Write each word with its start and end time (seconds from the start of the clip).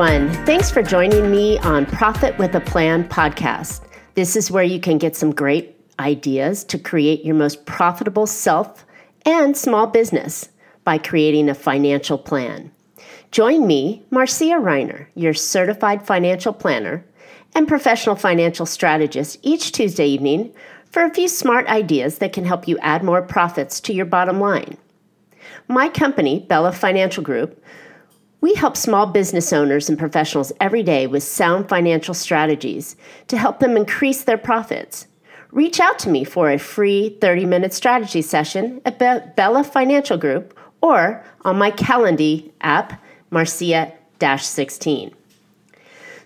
everyone. 0.00 0.46
Thanks 0.46 0.70
for 0.70 0.80
joining 0.80 1.28
me 1.28 1.58
on 1.58 1.84
Profit 1.84 2.38
with 2.38 2.54
a 2.54 2.60
Plan 2.60 3.08
podcast. 3.08 3.84
This 4.14 4.36
is 4.36 4.48
where 4.48 4.62
you 4.62 4.78
can 4.78 4.96
get 4.96 5.16
some 5.16 5.34
great 5.34 5.74
ideas 5.98 6.62
to 6.66 6.78
create 6.78 7.24
your 7.24 7.34
most 7.34 7.66
profitable 7.66 8.24
self 8.24 8.86
and 9.26 9.56
small 9.56 9.88
business 9.88 10.50
by 10.84 10.98
creating 10.98 11.48
a 11.48 11.54
financial 11.54 12.16
plan. 12.16 12.70
Join 13.32 13.66
me, 13.66 14.04
Marcia 14.12 14.44
Reiner, 14.44 15.08
your 15.16 15.34
certified 15.34 16.06
financial 16.06 16.52
planner 16.52 17.04
and 17.56 17.66
professional 17.66 18.14
financial 18.14 18.66
strategist, 18.66 19.40
each 19.42 19.72
Tuesday 19.72 20.06
evening 20.06 20.54
for 20.92 21.02
a 21.02 21.12
few 21.12 21.26
smart 21.26 21.66
ideas 21.66 22.18
that 22.18 22.32
can 22.32 22.44
help 22.44 22.68
you 22.68 22.78
add 22.78 23.02
more 23.02 23.20
profits 23.20 23.80
to 23.80 23.92
your 23.92 24.06
bottom 24.06 24.38
line. 24.38 24.76
My 25.66 25.88
company, 25.88 26.46
Bella 26.48 26.70
Financial 26.70 27.24
Group, 27.24 27.60
we 28.40 28.54
help 28.54 28.76
small 28.76 29.06
business 29.06 29.52
owners 29.52 29.88
and 29.88 29.98
professionals 29.98 30.52
every 30.60 30.82
day 30.82 31.06
with 31.06 31.22
sound 31.22 31.68
financial 31.68 32.14
strategies 32.14 32.96
to 33.26 33.36
help 33.36 33.58
them 33.58 33.76
increase 33.76 34.22
their 34.22 34.38
profits. 34.38 35.06
Reach 35.50 35.80
out 35.80 35.98
to 36.00 36.10
me 36.10 36.24
for 36.24 36.50
a 36.50 36.58
free 36.58 37.16
30 37.20 37.46
minute 37.46 37.72
strategy 37.72 38.22
session 38.22 38.80
at 38.84 38.98
Be- 38.98 39.30
Bella 39.36 39.64
Financial 39.64 40.16
Group 40.16 40.58
or 40.80 41.24
on 41.44 41.58
my 41.58 41.70
Calendly 41.70 42.50
app, 42.60 43.02
Marcia 43.30 43.92
16. 44.20 45.14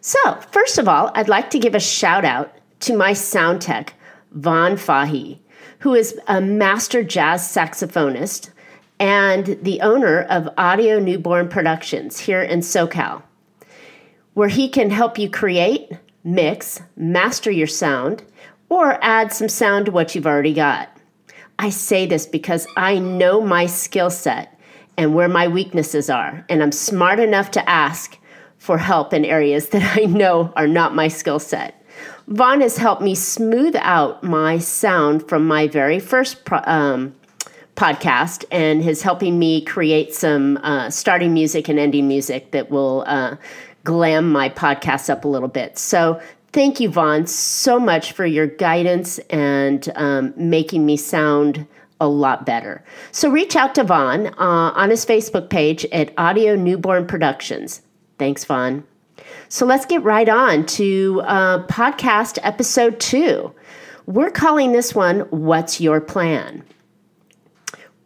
So, 0.01 0.41
first 0.51 0.79
of 0.79 0.89
all, 0.89 1.13
I'd 1.15 1.29
like 1.29 1.51
to 1.51 1.59
give 1.59 1.75
a 1.75 1.81
shout 1.81 2.25
out 2.25 2.57
to 2.81 2.97
my 2.97 3.13
sound 3.13 3.63
tech, 3.63 3.95
Vaughn 4.33 4.77
Fahy, 4.77 5.39
who 5.81 5.95
is 5.95 6.19
a 6.27 6.41
master 6.41 7.05
jazz 7.05 7.43
saxophonist 7.43 8.51
and 9.03 9.59
the 9.63 9.81
owner 9.81 10.23
of 10.23 10.49
Audio 10.57 11.01
Newborn 11.01 11.49
Productions 11.49 12.21
here 12.21 12.41
in 12.41 12.61
SoCal, 12.61 13.25
where 14.35 14.49
he 14.49 14.69
can 14.69 14.91
help 14.91 15.19
you 15.19 15.29
create, 15.29 15.91
mix, 16.23 16.81
master 16.95 17.51
your 17.51 17.67
sound, 17.67 18.23
or 18.69 19.03
add 19.03 19.33
some 19.33 19.49
sound 19.49 19.87
to 19.87 19.91
what 19.91 20.15
you've 20.15 20.27
already 20.27 20.55
got. 20.55 20.97
I 21.59 21.71
say 21.71 22.07
this 22.07 22.27
because 22.27 22.65
I 22.77 23.01
know 23.01 23.41
my 23.41 23.67
skill 23.67 24.09
set 24.09 24.57
and 24.97 25.17
where 25.17 25.29
my 25.29 25.49
weaknesses 25.49 26.09
are, 26.09 26.47
and 26.49 26.63
I'm 26.63 26.71
smart 26.71 27.19
enough 27.19 27.51
to 27.53 27.69
ask 27.69 28.17
for 28.57 28.79
help 28.79 29.13
in 29.13 29.25
areas 29.25 29.71
that 29.71 29.99
I 29.99 30.05
know 30.05 30.53
are 30.55 30.69
not 30.69 30.95
my 30.95 31.09
skill 31.09 31.41
set. 31.41 31.85
Vaughn 32.29 32.61
has 32.61 32.77
helped 32.77 33.03
me 33.03 33.17
smooth 33.17 33.75
out 33.81 34.23
my 34.23 34.59
sound 34.59 35.29
from 35.29 35.45
my 35.45 35.67
very 35.67 35.99
first 35.99 36.45
pro- 36.45 36.63
um, 36.67 37.17
podcast 37.77 38.45
and 38.51 38.87
is 38.87 39.03
helping 39.03 39.39
me 39.39 39.63
create 39.63 40.15
some 40.15 40.59
uh, 40.59 40.91
starting 40.91 41.33
music 41.33 41.69
and 41.69 41.79
ending 41.79 42.07
music 42.07 42.51
that 42.51 42.71
will 42.71 43.05
uh, 43.07 43.37
glam 43.85 44.31
my 44.31 44.49
podcast 44.49 45.11
up 45.11 45.25
a 45.25 45.29
little 45.29 45.49
bit. 45.49 45.79
So 45.79 46.21
thank 46.53 46.81
you, 46.81 46.89
Vaughn, 46.89 47.27
so 47.27 47.81
much 47.81 48.13
for 48.13 48.27
your 48.27 48.47
guidance 48.47 49.19
and 49.31 49.91
um, 49.97 50.35
making 50.37 50.85
me 50.87 50.97
sound 50.97 51.67
a 52.01 52.09
lot 52.09 52.45
better. 52.45 52.85
So 53.13 53.31
reach 53.31 53.57
out 53.57 53.75
to 53.77 53.85
Vaughn 53.85 54.27
uh, 54.27 54.73
on 54.75 54.91
his 54.91 55.07
Facebook 55.07 55.49
page 55.49 55.85
at 55.87 56.13
Audio 56.19 56.57
Newborn 56.57 57.07
Productions. 57.07 57.81
Thanks, 58.19 58.45
Vaughn. 58.45 58.85
So 59.49 59.67
let's 59.67 59.87
get 59.87 60.03
right 60.03 60.29
on 60.29 60.67
to 60.67 61.23
uh, 61.25 61.67
podcast 61.67 62.39
episode 62.43 62.99
two. 63.01 63.55
We're 64.07 64.31
calling 64.31 64.73
this 64.73 64.95
one 64.95 65.21
What's 65.31 65.81
Your 65.81 66.01
Plan? 66.01 66.65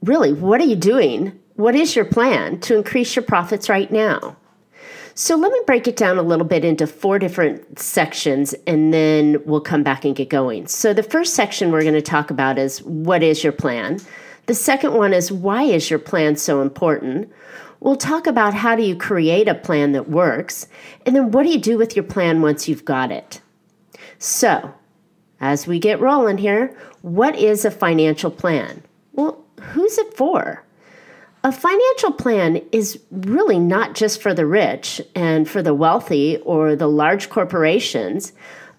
Really, 0.03 0.33
what 0.33 0.61
are 0.61 0.67
you 0.67 0.77
doing? 0.77 1.39
What 1.55 1.75
is 1.75 1.97
your 1.97 2.05
plan 2.05 2.61
to 2.61 2.77
increase 2.77 3.17
your 3.17 3.25
profits 3.25 3.69
right 3.69 3.91
now? 3.91 4.37
So 5.19 5.35
let 5.35 5.51
me 5.51 5.61
break 5.67 5.89
it 5.89 5.97
down 5.97 6.19
a 6.19 6.23
little 6.23 6.45
bit 6.45 6.63
into 6.63 6.87
four 6.87 7.19
different 7.19 7.79
sections 7.79 8.55
and 8.67 8.93
then 8.93 9.43
we'll 9.47 9.63
come 9.63 9.83
back 9.83 10.05
and 10.05 10.15
get 10.15 10.29
going. 10.29 10.67
So 10.67 10.93
the 10.93 11.03
first 11.03 11.33
section 11.33 11.73
we're 11.73 11.81
going 11.81 11.95
to 11.95 12.03
talk 12.03 12.31
about 12.31 12.59
is 12.59 12.83
what 12.83 13.23
is 13.23 13.43
your 13.43 13.55
plan? 13.55 13.99
The 14.45 14.55
second 14.55 14.93
one 14.93 15.15
is 15.15 15.33
why 15.33 15.63
is 15.63 15.89
your 15.89 15.99
plan 15.99 16.37
so 16.37 16.61
important? 16.61 17.33
We'll 17.81 17.97
talk 17.97 18.27
about 18.27 18.53
how 18.53 18.77
do 18.77 18.83
you 18.83 18.95
create 18.95 19.49
a 19.49 19.55
plan 19.55 19.93
that 19.93 20.11
works 20.11 20.69
and 21.07 21.17
then 21.17 21.31
what 21.31 21.45
do 21.45 21.49
you 21.49 21.61
do 21.61 21.79
with 21.79 21.97
your 21.97 22.05
plan 22.05 22.43
once 22.43 22.69
you've 22.69 22.85
got 22.85 23.11
it? 23.11 23.41
So, 24.19 24.75
as 25.41 25.67
we 25.67 25.79
get 25.79 25.99
rolling 25.99 26.37
here, 26.37 26.77
what 27.01 27.37
is 27.37 27.65
a 27.65 27.71
financial 27.71 28.31
plan? 28.31 28.83
Well, 29.13 29.46
who's 29.73 29.99
it 29.99 30.17
for? 30.17 30.65
A 31.45 31.53
financial 31.53 32.13
plan 32.13 32.61
is 32.73 32.99
really 33.11 33.59
not 33.59 33.95
just 33.95 34.21
for 34.21 34.35
the 34.35 34.47
rich 34.47 35.01
and 35.15 35.49
for 35.49 35.63
the 35.63 35.75
wealthy 35.75 36.39
or 36.39 36.75
the 36.75 36.89
large 36.89 37.31
corporations. 37.31 38.33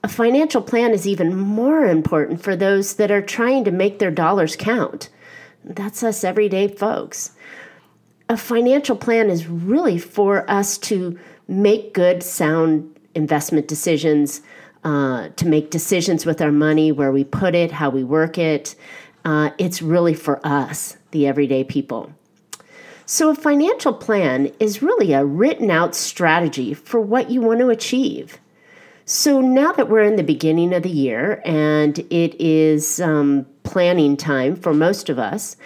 A 0.03 0.09
financial 0.09 0.61
plan 0.61 0.91
is 0.91 1.07
even 1.07 1.35
more 1.35 1.85
important 1.85 2.41
for 2.41 2.55
those 2.55 2.95
that 2.95 3.09
are 3.09 3.21
trying 3.21 3.63
to 3.63 3.71
make 3.71 3.99
their 3.99 4.11
dollars 4.11 4.55
count. 4.57 5.09
That's 5.63 6.03
us 6.03 6.23
everyday 6.23 6.67
folks. 6.67 7.31
A 8.29 8.35
financial 8.35 8.97
plan 8.97 9.29
is 9.29 9.47
really 9.47 9.97
for 9.97 10.49
us 10.49 10.77
to 10.79 11.17
make 11.47 11.93
good, 11.93 12.21
sound 12.21 12.99
investment 13.15 13.67
decisions, 13.67 14.41
uh, 14.83 15.29
to 15.37 15.47
make 15.47 15.71
decisions 15.71 16.25
with 16.25 16.41
our 16.41 16.51
money, 16.51 16.91
where 16.91 17.11
we 17.11 17.23
put 17.23 17.55
it, 17.55 17.71
how 17.71 17.89
we 17.89 18.03
work 18.03 18.37
it, 18.37 18.75
uh, 19.27 19.51
it's 19.57 19.81
really 19.81 20.13
for 20.13 20.39
us, 20.47 20.95
the 21.11 21.27
everyday 21.27 21.61
people. 21.61 22.13
So, 23.05 23.29
a 23.29 23.35
financial 23.35 23.93
plan 23.93 24.53
is 24.57 24.81
really 24.81 25.11
a 25.11 25.25
written 25.25 25.69
out 25.69 25.95
strategy 25.95 26.73
for 26.73 27.01
what 27.01 27.29
you 27.29 27.41
want 27.41 27.59
to 27.59 27.67
achieve. 27.67 28.37
So, 29.03 29.41
now 29.41 29.73
that 29.73 29.89
we're 29.89 30.03
in 30.03 30.15
the 30.15 30.23
beginning 30.23 30.73
of 30.73 30.83
the 30.83 30.89
year 30.89 31.41
and 31.43 31.99
it 32.09 32.39
is 32.39 33.01
um, 33.01 33.45
planning 33.63 34.15
time 34.15 34.55
for 34.55 34.73
most 34.73 35.09
of 35.09 35.19
us, 35.19 35.57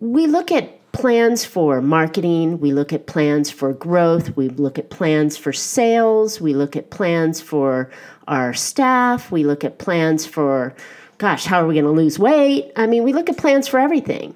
we 0.00 0.26
look 0.26 0.50
at 0.50 0.90
plans 0.92 1.44
for 1.44 1.82
marketing, 1.82 2.58
we 2.58 2.72
look 2.72 2.94
at 2.94 3.06
plans 3.06 3.50
for 3.50 3.74
growth, 3.74 4.34
we 4.34 4.48
look 4.48 4.78
at 4.78 4.88
plans 4.88 5.36
for 5.36 5.52
sales, 5.52 6.40
we 6.40 6.54
look 6.54 6.74
at 6.74 6.88
plans 6.88 7.38
for 7.38 7.90
our 8.28 8.54
staff, 8.54 9.30
we 9.30 9.44
look 9.44 9.62
at 9.62 9.78
plans 9.78 10.24
for 10.24 10.74
gosh, 11.22 11.44
how 11.44 11.62
are 11.62 11.68
we 11.68 11.74
going 11.74 11.84
to 11.84 11.92
lose 11.92 12.18
weight? 12.18 12.72
I 12.74 12.88
mean, 12.88 13.04
we 13.04 13.12
look 13.12 13.30
at 13.30 13.36
plans 13.36 13.68
for 13.68 13.78
everything. 13.78 14.34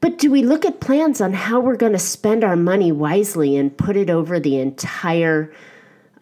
But 0.00 0.18
do 0.18 0.28
we 0.28 0.42
look 0.42 0.64
at 0.64 0.80
plans 0.80 1.20
on 1.20 1.32
how 1.32 1.60
we're 1.60 1.76
going 1.76 1.92
to 1.92 2.00
spend 2.00 2.42
our 2.42 2.56
money 2.56 2.90
wisely 2.90 3.54
and 3.56 3.78
put 3.78 3.96
it 3.96 4.10
over 4.10 4.40
the 4.40 4.58
entire 4.58 5.54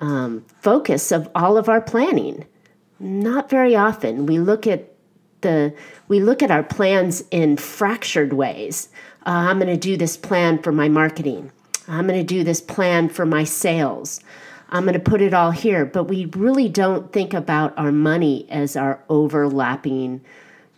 um, 0.03 0.45
focus 0.61 1.11
of 1.11 1.31
all 1.35 1.57
of 1.57 1.71
our 1.71 1.81
planning? 1.81 2.45
Not 3.01 3.49
very 3.49 3.75
often. 3.75 4.27
We 4.27 4.39
look 4.39 4.67
at 4.67 4.93
the 5.41 5.75
we 6.09 6.21
look 6.21 6.43
at 6.43 6.51
our 6.51 6.63
plans 6.63 7.25
in 7.31 7.57
fractured 7.57 8.35
ways. 8.35 8.91
Uh, 9.25 9.49
I'm 9.49 9.59
going 9.59 9.73
to 9.73 9.77
do 9.79 9.97
this 9.97 10.19
plan 10.19 10.63
for 10.63 10.71
my 10.71 10.91
marketing. 10.91 11.51
I'm 11.89 12.07
going 12.07 12.21
to 12.21 12.35
do 12.35 12.45
this 12.45 12.61
plan 12.61 13.09
for 13.09 13.25
my 13.25 13.45
sales. 13.45 14.21
I'm 14.73 14.85
going 14.85 14.95
to 14.95 15.01
put 15.01 15.21
it 15.21 15.35
all 15.35 15.51
here, 15.51 15.85
but 15.85 16.05
we 16.05 16.25
really 16.25 16.69
don't 16.69 17.13
think 17.13 17.35
about 17.35 17.77
our 17.79 17.93
money 17.93 18.47
as 18.49 18.75
our 18.75 19.05
overlapping 19.11 20.23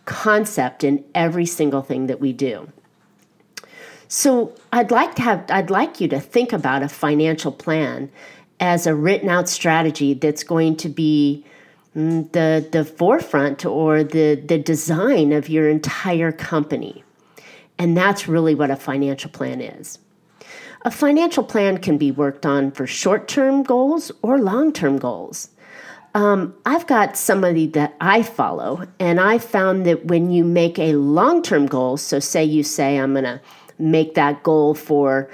concept 0.03 0.83
in 0.83 1.03
every 1.15 1.45
single 1.45 1.81
thing 1.81 2.07
that 2.07 2.19
we 2.19 2.33
do. 2.33 2.67
So 4.09 4.53
I'd 4.71 4.91
like 4.91 5.15
to 5.15 5.21
have 5.21 5.45
I'd 5.49 5.69
like 5.69 5.99
you 6.01 6.07
to 6.09 6.19
think 6.19 6.53
about 6.53 6.83
a 6.83 6.89
financial 6.89 7.51
plan 7.51 8.11
as 8.59 8.85
a 8.85 8.93
written 8.93 9.29
out 9.29 9.49
strategy 9.49 10.13
that's 10.13 10.43
going 10.43 10.75
to 10.77 10.89
be 10.89 11.45
mm, 11.95 12.29
the 12.33 12.67
the 12.69 12.83
forefront 12.83 13.65
or 13.65 14.03
the 14.03 14.35
the 14.35 14.59
design 14.59 15.31
of 15.31 15.47
your 15.47 15.69
entire 15.69 16.33
company. 16.33 17.03
And 17.77 17.95
that's 17.95 18.27
really 18.27 18.55
what 18.55 18.69
a 18.69 18.75
financial 18.75 19.29
plan 19.29 19.61
is. 19.61 19.99
A 20.85 20.91
financial 20.91 21.43
plan 21.43 21.79
can 21.79 21.97
be 21.97 22.11
worked 22.11 22.45
on 22.45 22.69
for 22.69 22.85
short 22.85 23.27
term 23.27 23.63
goals 23.63 24.11
or 24.21 24.37
long 24.37 24.71
term 24.71 24.99
goals. 24.99 25.49
Um, 26.13 26.53
I've 26.63 26.85
got 26.85 27.17
somebody 27.17 27.65
that 27.69 27.95
I 27.99 28.21
follow, 28.21 28.87
and 28.99 29.19
I 29.19 29.39
found 29.39 29.87
that 29.87 30.05
when 30.05 30.29
you 30.29 30.43
make 30.45 30.77
a 30.77 30.93
long 30.93 31.41
term 31.41 31.65
goal, 31.65 31.97
so 31.97 32.19
say 32.19 32.43
you 32.43 32.61
say, 32.61 32.99
I'm 32.99 33.13
going 33.13 33.23
to 33.23 33.41
make 33.79 34.13
that 34.13 34.43
goal 34.43 34.75
for 34.75 35.27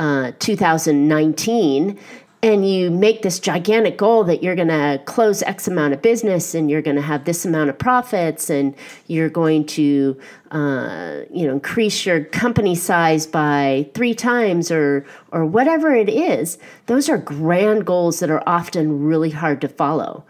uh, 0.00 0.32
2019, 0.40 1.96
and 2.42 2.68
you 2.68 2.90
make 2.90 3.22
this 3.22 3.40
gigantic 3.40 3.96
goal 3.96 4.22
that 4.24 4.42
you're 4.42 4.54
going 4.54 4.68
to 4.68 5.00
close 5.04 5.42
X 5.42 5.66
amount 5.66 5.94
of 5.94 6.02
business 6.02 6.54
and 6.54 6.70
you're 6.70 6.82
going 6.82 6.96
to 6.96 7.02
have 7.02 7.24
this 7.24 7.44
amount 7.44 7.70
of 7.70 7.78
profits 7.78 8.50
and 8.50 8.74
you're 9.06 9.30
going 9.30 9.64
to, 9.66 10.18
uh, 10.50 11.22
you 11.32 11.46
know, 11.46 11.54
increase 11.54 12.04
your 12.04 12.24
company 12.24 12.74
size 12.74 13.26
by 13.26 13.88
three 13.94 14.14
times 14.14 14.70
or 14.70 15.06
or 15.32 15.44
whatever 15.46 15.94
it 15.94 16.08
is. 16.08 16.58
Those 16.86 17.08
are 17.08 17.18
grand 17.18 17.86
goals 17.86 18.20
that 18.20 18.30
are 18.30 18.42
often 18.46 19.04
really 19.04 19.30
hard 19.30 19.60
to 19.62 19.68
follow. 19.68 20.24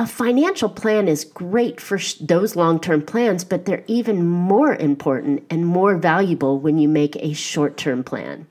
A 0.00 0.06
financial 0.06 0.68
plan 0.68 1.08
is 1.08 1.24
great 1.24 1.80
for 1.80 1.98
sh- 1.98 2.14
those 2.20 2.54
long 2.54 2.78
term 2.78 3.02
plans, 3.02 3.42
but 3.42 3.64
they're 3.64 3.82
even 3.88 4.24
more 4.24 4.76
important 4.76 5.44
and 5.50 5.66
more 5.66 5.96
valuable 5.96 6.60
when 6.60 6.78
you 6.78 6.88
make 6.88 7.16
a 7.16 7.32
short 7.32 7.76
term 7.76 8.04
plan. 8.04 8.46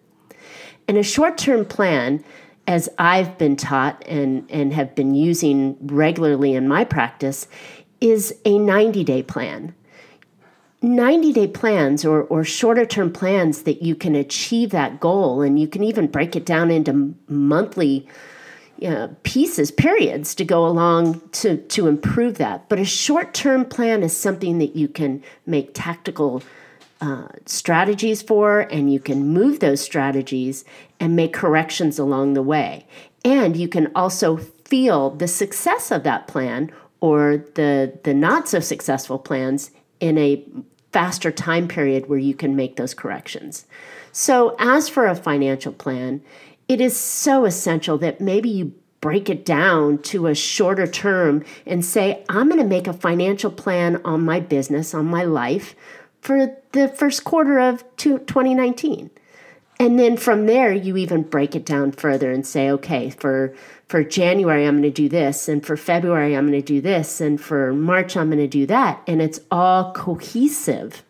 And 0.90 0.98
a 0.98 1.04
short 1.04 1.38
term 1.38 1.64
plan, 1.64 2.24
as 2.68 2.90
I've 3.00 3.38
been 3.38 3.56
taught 3.56 4.04
and, 4.08 4.46
and 4.52 4.74
have 4.74 4.94
been 4.94 5.16
using 5.16 5.78
regularly 5.82 6.54
in 6.54 6.68
my 6.68 6.84
practice, 6.84 7.48
is 8.02 8.36
a 8.46 8.60
90 8.60 9.04
day 9.04 9.24
plan. 9.24 9.74
90 10.82 11.34
day 11.34 11.48
plans 11.48 12.06
or, 12.06 12.24
or 12.24 12.44
shorter 12.44 12.86
term 12.86 13.12
plans 13.12 13.64
that 13.64 13.82
you 13.82 13.96
can 13.96 14.16
achieve 14.16 14.70
that 14.72 15.00
goal, 15.00 15.42
and 15.42 15.60
you 15.60 15.68
can 15.68 15.84
even 15.84 16.08
break 16.08 16.36
it 16.36 16.46
down 16.46 16.70
into 16.70 17.16
monthly 17.28 18.08
uh, 18.86 19.08
pieces, 19.24 19.72
periods 19.72 20.36
to 20.36 20.46
go 20.46 20.68
along 20.68 21.20
to, 21.32 21.58
to 21.58 21.88
improve 21.88 22.38
that. 22.38 22.70
But 22.70 22.80
a 22.80 22.86
short 22.86 23.34
term 23.34 23.66
plan 23.66 24.04
is 24.04 24.16
something 24.16 24.60
that 24.60 24.76
you 24.76 24.88
can 24.88 25.24
make 25.48 25.72
tactical 25.74 26.44
uh, 27.00 27.28
strategies 27.46 28.22
for, 28.22 28.62
and 28.62 28.92
you 28.92 29.00
can 29.00 29.28
move 29.28 29.60
those 29.60 29.82
strategies 29.82 30.66
and 31.00 31.16
make 31.16 31.34
corrections 31.34 32.00
along 32.00 32.34
the 32.34 32.42
way. 32.42 32.86
And 33.24 33.56
you 33.56 33.68
can 33.68 33.92
also 33.96 34.38
feel 34.38 35.12
the 35.12 35.28
success 35.28 35.92
of 35.92 36.04
that 36.04 36.28
plan 36.28 36.72
or 37.00 37.46
the, 37.56 38.00
the 38.04 38.14
not 38.14 38.48
so 38.48 38.60
successful 38.60 39.20
plans 39.20 39.72
in 40.00 40.18
a 40.18 40.44
faster 40.92 41.32
time 41.32 41.68
period 41.68 42.10
where 42.10 42.20
you 42.20 42.34
can 42.34 42.56
make 42.56 42.76
those 42.76 42.94
corrections. 42.94 43.66
So, 44.12 44.56
as 44.58 44.90
for 44.90 45.06
a 45.06 45.16
financial 45.16 45.74
plan, 45.74 46.22
it 46.68 46.82
is 46.82 46.98
so 46.98 47.46
essential 47.46 47.98
that 48.00 48.20
maybe 48.20 48.50
you 48.50 48.74
break 49.00 49.30
it 49.30 49.46
down 49.46 50.00
to 50.00 50.28
a 50.28 50.34
shorter 50.34 50.88
term 50.88 51.46
and 51.66 51.86
say, 51.86 52.24
I'm 52.30 52.50
going 52.50 52.60
to 52.60 52.68
make 52.68 52.88
a 52.88 52.94
financial 52.94 53.52
plan 53.52 54.02
on 54.04 54.26
my 54.26 54.40
business, 54.40 54.94
on 54.94 55.06
my 55.06 55.24
life 55.24 55.76
for 56.22 56.58
the 56.72 56.88
first 56.88 57.24
quarter 57.24 57.60
of 57.60 57.84
2019. 57.98 59.10
And 59.80 60.00
then 60.00 60.18
from 60.18 60.48
there, 60.48 60.74
you 60.74 60.98
even 60.98 61.22
break 61.22 61.56
it 61.56 61.66
down 61.66 61.92
further 61.92 62.32
and 62.32 62.46
say, 62.46 62.72
okay, 62.72 63.12
for, 63.12 63.54
for 63.88 64.04
January, 64.04 64.66
I'm 64.66 64.82
going 64.82 64.84
to 64.84 64.90
do 64.90 65.08
this. 65.08 65.48
And 65.48 65.64
for 65.64 65.78
February, 65.78 66.36
I'm 66.36 66.48
going 66.48 66.60
to 66.60 66.66
do 66.66 66.82
this. 66.82 67.22
And 67.22 67.40
for 67.40 67.74
March, 67.74 68.18
I'm 68.18 68.30
going 68.30 68.40
to 68.40 68.48
do 68.48 68.66
that. 68.66 69.04
And 69.06 69.22
it's 69.22 69.40
all 69.52 69.94
cohesive 69.94 71.04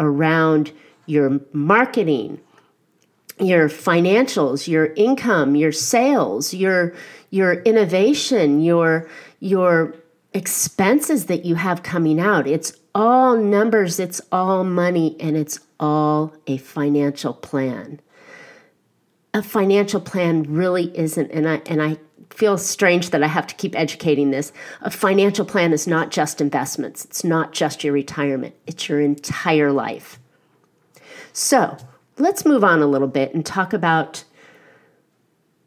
around 0.00 0.72
your 1.06 1.40
marketing, 1.52 2.40
your 3.38 3.68
financials, 3.68 4.66
your 4.68 4.92
income, 4.94 5.54
your 5.54 5.72
sales, 5.72 6.54
your 6.54 6.94
your 7.30 7.54
innovation, 7.62 8.62
your 8.62 9.08
your 9.40 9.94
expenses 10.32 11.26
that 11.26 11.44
you 11.44 11.56
have 11.56 11.82
coming 11.82 12.20
out. 12.20 12.46
It's 12.46 12.72
all 12.94 13.36
numbers, 13.36 13.98
it's 13.98 14.20
all 14.30 14.64
money, 14.64 15.16
and 15.18 15.36
it's 15.36 15.60
all 15.80 16.34
a 16.46 16.58
financial 16.58 17.34
plan. 17.34 18.00
A 19.34 19.42
financial 19.42 20.00
plan 20.00 20.42
really 20.42 20.96
isn't, 20.96 21.30
and 21.30 21.48
I 21.48 21.62
and 21.66 21.82
I 21.82 21.96
feel 22.30 22.58
strange 22.58 23.10
that 23.10 23.22
I 23.22 23.26
have 23.26 23.46
to 23.46 23.54
keep 23.54 23.76
educating 23.76 24.30
this. 24.30 24.52
A 24.80 24.90
financial 24.90 25.44
plan 25.44 25.72
is 25.72 25.86
not 25.86 26.10
just 26.10 26.40
investments. 26.40 27.04
It's 27.04 27.24
not 27.24 27.52
just 27.52 27.84
your 27.84 27.92
retirement. 27.92 28.54
It's 28.66 28.88
your 28.88 29.00
entire 29.00 29.72
life. 29.72 30.18
So, 31.32 31.76
let's 32.18 32.44
move 32.44 32.64
on 32.64 32.82
a 32.82 32.86
little 32.86 33.08
bit 33.08 33.34
and 33.34 33.44
talk 33.44 33.72
about 33.72 34.24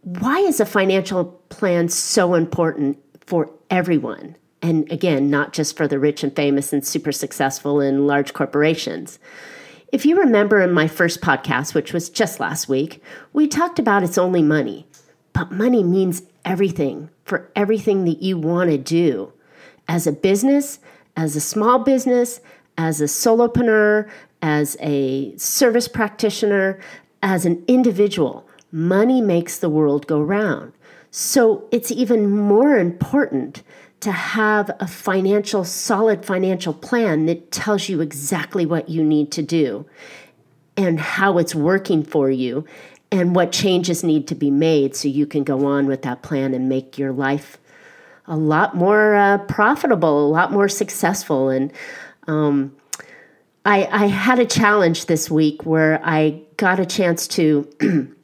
why 0.01 0.37
is 0.39 0.59
a 0.59 0.65
financial 0.65 1.25
plan 1.49 1.89
so 1.89 2.35
important 2.35 2.99
for 3.25 3.49
everyone? 3.71 4.35
And 4.65 4.91
again, 4.91 5.29
not 5.29 5.53
just 5.53 5.77
for 5.77 5.87
the 5.87 5.99
rich 5.99 6.23
and 6.23 6.35
famous 6.35 6.73
and 6.73 6.83
super 6.83 7.11
successful 7.11 7.79
in 7.79 8.07
large 8.07 8.33
corporations. 8.33 9.19
If 9.91 10.07
you 10.07 10.19
remember 10.19 10.59
in 10.59 10.71
my 10.71 10.87
first 10.87 11.21
podcast, 11.21 11.75
which 11.75 11.93
was 11.93 12.09
just 12.09 12.39
last 12.39 12.67
week, 12.67 13.03
we 13.31 13.47
talked 13.47 13.77
about 13.77 14.01
it's 14.01 14.17
only 14.17 14.41
money. 14.41 14.87
But 15.33 15.51
money 15.51 15.83
means 15.83 16.23
everything 16.45 17.11
for 17.25 17.51
everything 17.55 18.05
that 18.05 18.23
you 18.23 18.39
want 18.39 18.71
to 18.71 18.79
do 18.79 19.31
as 19.87 20.07
a 20.07 20.11
business, 20.11 20.79
as 21.15 21.35
a 21.35 21.41
small 21.41 21.77
business, 21.77 22.41
as 22.75 23.01
a 23.01 23.05
solopreneur, 23.05 24.09
as 24.41 24.77
a 24.79 25.37
service 25.37 25.87
practitioner, 25.87 26.79
as 27.21 27.45
an 27.45 27.63
individual. 27.67 28.49
Money 28.71 29.21
makes 29.21 29.59
the 29.59 29.69
world 29.69 30.07
go 30.07 30.19
round. 30.19 30.73
So 31.11 31.67
it's 31.71 31.91
even 31.91 32.31
more 32.31 32.79
important 32.79 33.61
to 34.05 34.11
have 34.11 34.69
a 34.79 34.87
financial, 34.87 35.63
solid 35.63 36.23
financial 36.23 36.75
plan 36.75 37.25
that 37.25 37.51
tells 37.51 37.89
you 37.89 38.01
exactly 38.01 38.63
what 38.63 38.87
you 38.87 39.03
need 39.03 39.31
to 39.31 39.41
do 39.41 39.83
and 40.77 40.99
how 40.99 41.39
it's 41.39 41.55
working 41.55 42.03
for 42.03 42.29
you 42.29 42.63
and 43.11 43.35
what 43.35 43.51
changes 43.51 44.03
need 44.03 44.27
to 44.27 44.35
be 44.35 44.51
made 44.51 44.95
so 44.95 45.07
you 45.07 45.25
can 45.25 45.43
go 45.43 45.65
on 45.65 45.87
with 45.87 46.03
that 46.03 46.21
plan 46.21 46.53
and 46.53 46.69
make 46.69 46.99
your 46.99 47.11
life 47.11 47.57
a 48.27 48.37
lot 48.37 48.75
more 48.75 49.15
uh, 49.15 49.39
profitable, 49.39 50.27
a 50.27 50.29
lot 50.29 50.51
more 50.51 50.69
successful. 50.69 51.49
And 51.49 51.73
um, 52.27 52.75
I, 53.65 53.87
I 53.87 54.05
had 54.05 54.37
a 54.37 54.45
challenge 54.45 55.07
this 55.07 55.31
week 55.31 55.65
where 55.65 55.99
I 56.03 56.41
got 56.57 56.79
a 56.79 56.85
chance 56.85 57.27
to 57.29 57.67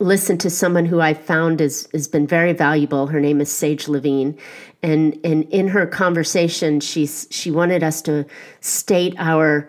listen 0.00 0.38
to 0.38 0.50
someone 0.50 0.86
who 0.86 1.00
I 1.00 1.14
found 1.14 1.60
has, 1.60 1.88
has 1.92 2.06
been 2.06 2.26
very 2.26 2.52
valuable. 2.52 3.08
Her 3.08 3.20
name 3.20 3.40
is 3.40 3.50
Sage 3.50 3.86
Lavine. 3.86 4.38
And, 4.82 5.18
and 5.24 5.44
in 5.44 5.68
her 5.68 5.86
conversation, 5.86 6.80
she's, 6.80 7.26
she 7.30 7.50
wanted 7.50 7.82
us 7.82 8.00
to 8.02 8.24
state 8.60 9.14
our, 9.18 9.68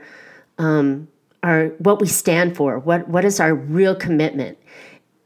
um, 0.59 1.07
our, 1.41 1.67
what 1.79 1.99
we 1.99 2.07
stand 2.07 2.55
for, 2.55 2.77
what, 2.77 3.07
what 3.07 3.25
is 3.25 3.39
our 3.39 3.55
real 3.55 3.95
commitment. 3.95 4.57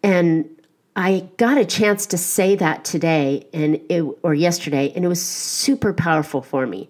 And 0.04 0.50
I 0.96 1.28
got 1.38 1.58
a 1.58 1.66
chance 1.66 2.06
to 2.08 2.18
say 2.18 2.56
that 2.56 2.86
today 2.86 3.48
and 3.54 3.82
it, 3.90 4.04
or 4.24 4.34
yesterday, 4.34 4.94
and 4.96 5.04
it 5.04 5.08
was 5.08 5.22
super 5.22 5.94
powerful 5.94 6.42
for 6.42 6.66
me. 6.66 6.90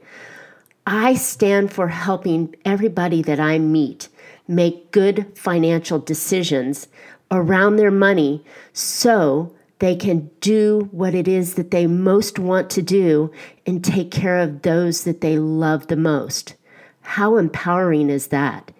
I 0.85 1.15
stand 1.15 1.71
for 1.71 1.87
helping 1.87 2.55
everybody 2.65 3.21
that 3.23 3.39
I 3.39 3.57
meet 3.57 4.09
make 4.47 4.91
good 4.91 5.37
financial 5.37 5.99
decisions 5.99 6.87
around 7.33 7.75
their 7.75 7.91
money 7.91 8.45
so 8.71 9.53
they 9.79 9.95
can 9.95 10.29
do 10.39 10.87
what 10.91 11.13
it 11.13 11.27
is 11.27 11.55
that 11.55 11.71
they 11.71 11.87
most 11.87 12.39
want 12.39 12.69
to 12.69 12.81
do 12.81 13.29
and 13.65 13.83
take 13.83 14.11
care 14.11 14.37
of 14.37 14.61
those 14.61 15.03
that 15.03 15.19
they 15.19 15.37
love 15.37 15.87
the 15.87 15.97
most. 15.97 16.55
How 17.01 17.35
empowering 17.35 18.09
is 18.09 18.27
that? 18.27 18.71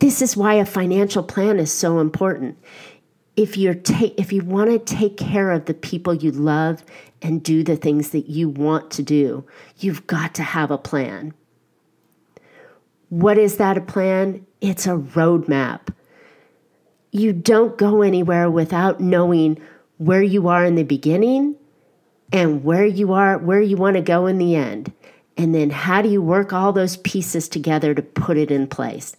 This 0.00 0.20
is 0.20 0.36
why 0.36 0.54
a 0.54 0.66
financial 0.66 1.22
plan 1.22 1.60
is 1.60 1.72
so 1.72 2.00
important. 2.00 2.58
If 3.36 3.56
you're 3.56 3.74
ta- 3.74 4.12
if 4.16 4.32
you 4.32 4.42
want 4.42 4.70
to 4.70 4.78
take 4.78 5.16
care 5.16 5.50
of 5.50 5.66
the 5.66 5.74
people 5.74 6.14
you 6.14 6.32
love 6.32 6.84
and 7.22 7.42
do 7.42 7.62
the 7.62 7.76
things 7.76 8.10
that 8.10 8.28
you 8.28 8.48
want 8.48 8.90
to 8.92 9.02
do, 9.02 9.44
you've 9.78 10.06
got 10.06 10.34
to 10.34 10.42
have 10.42 10.70
a 10.70 10.78
plan. 10.78 11.32
What 13.08 13.38
is 13.38 13.56
that 13.58 13.78
a 13.78 13.80
plan? 13.80 14.46
It's 14.60 14.86
a 14.86 14.96
roadmap. 14.96 15.94
You 17.14 17.32
don't 17.32 17.78
go 17.78 18.02
anywhere 18.02 18.50
without 18.50 18.98
knowing 18.98 19.62
where 19.98 20.20
you 20.20 20.48
are 20.48 20.64
in 20.64 20.74
the 20.74 20.82
beginning 20.82 21.54
and 22.32 22.64
where 22.64 22.84
you 22.84 23.12
are, 23.12 23.38
where 23.38 23.60
you 23.60 23.76
want 23.76 23.94
to 23.94 24.02
go 24.02 24.26
in 24.26 24.38
the 24.38 24.56
end. 24.56 24.92
And 25.36 25.54
then 25.54 25.70
how 25.70 26.02
do 26.02 26.08
you 26.08 26.20
work 26.20 26.52
all 26.52 26.72
those 26.72 26.96
pieces 26.96 27.48
together 27.48 27.94
to 27.94 28.02
put 28.02 28.36
it 28.36 28.50
in 28.50 28.66
place? 28.66 29.16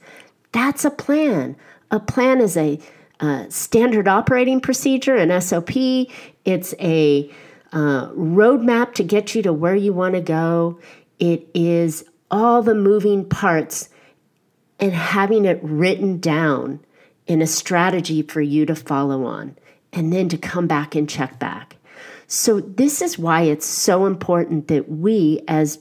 That's 0.51 0.83
a 0.83 0.91
plan. 0.91 1.55
A 1.89 2.01
plan 2.01 2.41
is 2.41 2.57
a, 2.57 2.81
a 3.21 3.45
standard 3.49 4.09
operating 4.09 4.59
procedure, 4.59 5.15
an 5.15 5.39
SOP. 5.39 5.71
It's 6.43 6.73
a 6.81 7.31
uh, 7.71 8.09
roadmap 8.09 8.93
to 8.95 9.05
get 9.05 9.33
you 9.35 9.41
to 9.43 9.53
where 9.53 9.75
you 9.75 9.93
want 9.93 10.15
to 10.15 10.21
go. 10.21 10.81
It 11.19 11.47
is 11.53 12.03
all 12.29 12.61
the 12.61 12.75
moving 12.75 13.23
parts 13.23 13.87
and 14.81 14.91
having 14.91 15.45
it 15.45 15.61
written 15.63 16.19
down 16.19 16.81
in 17.27 17.41
a 17.41 17.47
strategy 17.47 18.21
for 18.21 18.41
you 18.41 18.65
to 18.65 18.75
follow 18.75 19.25
on 19.25 19.57
and 19.93 20.11
then 20.11 20.29
to 20.29 20.37
come 20.37 20.67
back 20.67 20.95
and 20.95 21.09
check 21.09 21.39
back. 21.39 21.77
So, 22.27 22.59
this 22.59 23.01
is 23.01 23.19
why 23.19 23.41
it's 23.43 23.65
so 23.65 24.05
important 24.05 24.67
that 24.67 24.89
we, 24.89 25.43
as 25.47 25.79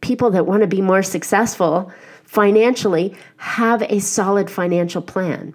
people 0.00 0.30
that 0.30 0.46
want 0.46 0.62
to 0.62 0.68
be 0.68 0.80
more 0.80 1.02
successful 1.02 1.92
financially, 2.24 3.16
have 3.38 3.82
a 3.82 4.00
solid 4.00 4.48
financial 4.48 5.02
plan. 5.02 5.54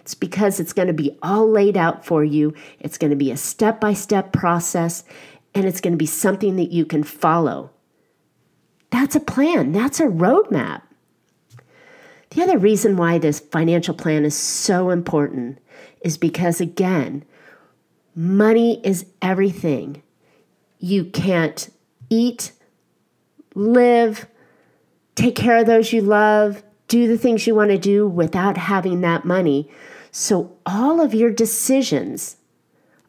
It's 0.00 0.14
because 0.14 0.60
it's 0.60 0.72
going 0.72 0.88
to 0.88 0.94
be 0.94 1.16
all 1.22 1.48
laid 1.48 1.76
out 1.76 2.04
for 2.04 2.24
you. 2.24 2.52
It's 2.80 2.98
going 2.98 3.10
to 3.10 3.16
be 3.16 3.30
a 3.30 3.36
step 3.36 3.80
by 3.80 3.94
step 3.94 4.32
process, 4.32 5.04
and 5.54 5.66
it's 5.66 5.80
going 5.80 5.92
to 5.92 5.98
be 5.98 6.06
something 6.06 6.56
that 6.56 6.72
you 6.72 6.84
can 6.84 7.04
follow. 7.04 7.70
That's 8.90 9.16
a 9.16 9.20
plan, 9.20 9.72
that's 9.72 10.00
a 10.00 10.04
roadmap. 10.04 10.82
The 12.34 12.42
other 12.42 12.58
reason 12.58 12.96
why 12.96 13.18
this 13.18 13.38
financial 13.38 13.94
plan 13.94 14.24
is 14.24 14.36
so 14.36 14.90
important 14.90 15.58
is 16.00 16.18
because, 16.18 16.60
again, 16.60 17.24
money 18.16 18.80
is 18.84 19.06
everything. 19.22 20.02
You 20.80 21.04
can't 21.04 21.70
eat, 22.10 22.50
live, 23.54 24.26
take 25.14 25.36
care 25.36 25.58
of 25.58 25.66
those 25.66 25.92
you 25.92 26.02
love, 26.02 26.64
do 26.88 27.06
the 27.06 27.16
things 27.16 27.46
you 27.46 27.54
want 27.54 27.70
to 27.70 27.78
do 27.78 28.06
without 28.06 28.56
having 28.56 29.00
that 29.02 29.24
money. 29.24 29.70
So 30.10 30.56
all 30.66 31.00
of 31.00 31.14
your 31.14 31.30
decisions 31.30 32.36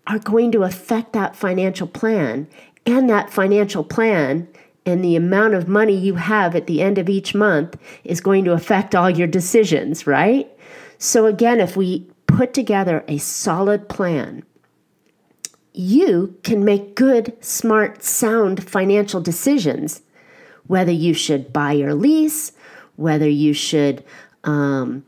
are 0.06 0.20
going 0.20 0.52
to 0.52 0.62
affect 0.62 1.14
that 1.14 1.36
financial 1.36 1.88
plan, 1.88 2.48
and 2.86 3.10
that 3.10 3.32
financial 3.32 3.84
plan 3.84 4.48
and 4.86 5.04
the 5.04 5.16
amount 5.16 5.54
of 5.54 5.68
money 5.68 5.96
you 5.96 6.16
have 6.16 6.56
at 6.56 6.68
the 6.68 6.82
end 6.82 6.98
of 6.98 7.10
each 7.10 7.34
month 7.34 7.78
is 8.04 8.22
going 8.22 8.46
to 8.46 8.54
affect 8.54 8.94
all 8.94 9.10
your 9.10 9.28
decisions, 9.28 10.06
right? 10.06 10.50
So, 10.98 11.26
again, 11.26 11.60
if 11.60 11.76
we 11.76 12.08
put 12.28 12.54
together 12.54 13.04
a 13.08 13.18
solid 13.18 13.90
plan, 13.90 14.44
you 15.74 16.38
can 16.44 16.64
make 16.64 16.96
good, 16.96 17.36
smart, 17.44 18.04
sound 18.04 18.68
financial 18.68 19.22
decisions, 19.22 20.02
whether 20.68 20.92
you 20.92 21.14
should 21.14 21.52
buy 21.52 21.76
or 21.78 21.94
lease, 21.94 22.54
whether 22.96 23.28
you 23.28 23.54
should 23.54 24.04
um, 24.46 25.06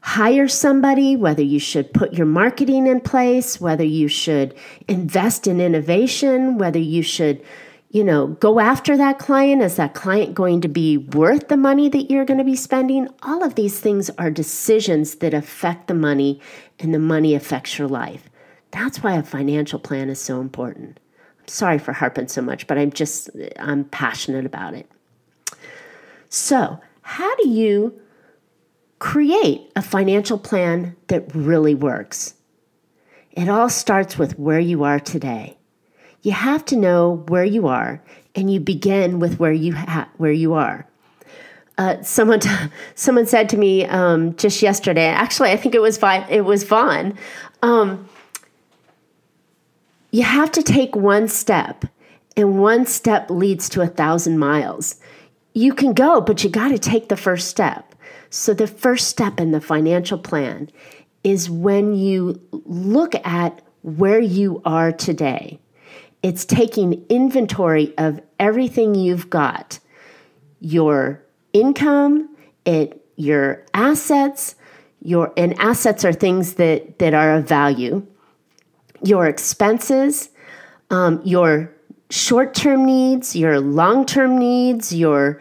hire 0.00 0.48
somebody, 0.48 1.14
whether 1.14 1.42
you 1.42 1.60
should 1.60 1.92
put 1.92 2.14
your 2.14 2.26
marketing 2.26 2.86
in 2.86 3.00
place, 3.00 3.60
whether 3.60 3.84
you 3.84 4.08
should 4.08 4.54
invest 4.88 5.46
in 5.46 5.60
innovation, 5.60 6.58
whether 6.58 6.78
you 6.78 7.02
should 7.02 7.42
you 7.90 8.04
know, 8.04 8.28
go 8.28 8.60
after 8.60 8.96
that 8.96 9.18
client. 9.18 9.62
Is 9.62 9.76
that 9.76 9.94
client 9.94 10.34
going 10.34 10.60
to 10.60 10.68
be 10.68 10.96
worth 10.96 11.48
the 11.48 11.56
money 11.56 11.88
that 11.88 12.08
you're 12.10 12.24
going 12.24 12.38
to 12.38 12.44
be 12.44 12.54
spending? 12.54 13.08
All 13.22 13.42
of 13.42 13.56
these 13.56 13.80
things 13.80 14.10
are 14.10 14.30
decisions 14.30 15.16
that 15.16 15.34
affect 15.34 15.88
the 15.88 15.94
money, 15.94 16.40
and 16.78 16.94
the 16.94 17.00
money 17.00 17.34
affects 17.34 17.78
your 17.78 17.88
life. 17.88 18.30
That's 18.70 19.02
why 19.02 19.16
a 19.16 19.24
financial 19.24 19.80
plan 19.80 20.08
is 20.08 20.20
so 20.20 20.40
important. 20.40 21.00
I'm 21.40 21.48
sorry 21.48 21.78
for 21.78 21.92
harping 21.92 22.28
so 22.28 22.42
much, 22.42 22.68
but 22.68 22.78
I'm 22.78 22.92
just, 22.92 23.28
I'm 23.58 23.84
passionate 23.84 24.46
about 24.46 24.74
it. 24.74 24.88
So, 26.28 26.78
how 27.02 27.34
do 27.36 27.48
you 27.48 28.00
create 29.00 29.68
a 29.74 29.82
financial 29.82 30.38
plan 30.38 30.94
that 31.08 31.34
really 31.34 31.74
works? 31.74 32.34
It 33.32 33.48
all 33.48 33.68
starts 33.68 34.16
with 34.16 34.38
where 34.38 34.60
you 34.60 34.84
are 34.84 35.00
today 35.00 35.56
you 36.22 36.32
have 36.32 36.64
to 36.66 36.76
know 36.76 37.24
where 37.28 37.44
you 37.44 37.66
are, 37.66 38.02
and 38.34 38.52
you 38.52 38.60
begin 38.60 39.18
with 39.18 39.38
where 39.38 39.52
you 39.52 39.74
ha- 39.74 40.08
where 40.18 40.32
you 40.32 40.54
are. 40.54 40.86
Uh, 41.78 42.02
someone 42.02 42.40
t- 42.40 42.50
someone 42.94 43.26
said 43.26 43.48
to 43.48 43.56
me 43.56 43.86
um, 43.86 44.36
just 44.36 44.62
yesterday. 44.62 45.06
Actually, 45.06 45.50
I 45.50 45.56
think 45.56 45.74
it 45.74 45.80
was 45.80 45.98
Vi- 45.98 46.26
it 46.28 46.44
was 46.44 46.64
Vaughn. 46.64 47.16
Um, 47.62 48.08
you 50.10 50.24
have 50.24 50.50
to 50.52 50.62
take 50.62 50.94
one 50.94 51.28
step, 51.28 51.84
and 52.36 52.58
one 52.58 52.84
step 52.86 53.30
leads 53.30 53.68
to 53.70 53.80
a 53.80 53.86
thousand 53.86 54.38
miles. 54.38 54.96
You 55.54 55.72
can 55.74 55.92
go, 55.94 56.20
but 56.20 56.44
you 56.44 56.50
got 56.50 56.68
to 56.68 56.78
take 56.78 57.08
the 57.08 57.16
first 57.16 57.48
step. 57.48 57.94
So 58.30 58.54
the 58.54 58.66
first 58.66 59.08
step 59.08 59.40
in 59.40 59.50
the 59.50 59.60
financial 59.60 60.18
plan 60.18 60.70
is 61.24 61.50
when 61.50 61.94
you 61.94 62.40
look 62.50 63.14
at 63.26 63.60
where 63.82 64.20
you 64.20 64.62
are 64.64 64.92
today 64.92 65.58
it's 66.22 66.44
taking 66.44 67.04
inventory 67.08 67.96
of 67.98 68.20
everything 68.38 68.94
you've 68.94 69.30
got 69.30 69.78
your 70.60 71.22
income, 71.52 72.36
it, 72.66 73.02
your 73.16 73.64
assets, 73.72 74.54
your, 75.02 75.32
and 75.36 75.58
assets 75.58 76.04
are 76.04 76.12
things 76.12 76.54
that, 76.54 76.98
that 76.98 77.14
are 77.14 77.36
of 77.36 77.48
value, 77.48 78.06
your 79.02 79.26
expenses, 79.26 80.28
um, 80.90 81.22
your 81.24 81.74
short 82.10 82.54
term 82.54 82.84
needs, 82.84 83.34
your 83.34 83.60
long 83.60 84.04
term 84.04 84.38
needs, 84.38 84.94
your 84.94 85.40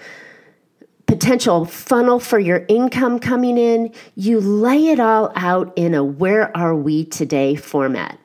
potential 1.08 1.66
funnel 1.66 2.20
for 2.20 2.40
your 2.40 2.66
income 2.70 3.20
coming 3.20 3.58
in. 3.58 3.92
You 4.16 4.40
lay 4.40 4.88
it 4.88 5.00
all 5.00 5.32
out 5.36 5.74
in 5.76 5.94
a 5.94 6.04
where 6.04 6.56
are 6.56 6.76
we 6.76 7.04
today 7.04 7.56
format. 7.56 8.20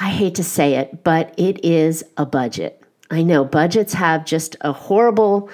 I 0.00 0.08
hate 0.08 0.34
to 0.36 0.44
say 0.44 0.74
it, 0.74 1.04
but 1.04 1.34
it 1.38 1.64
is 1.64 2.04
a 2.16 2.26
budget. 2.26 2.82
I 3.10 3.22
know 3.22 3.44
budgets 3.44 3.92
have 3.94 4.24
just 4.24 4.56
a 4.60 4.72
horrible 4.72 5.48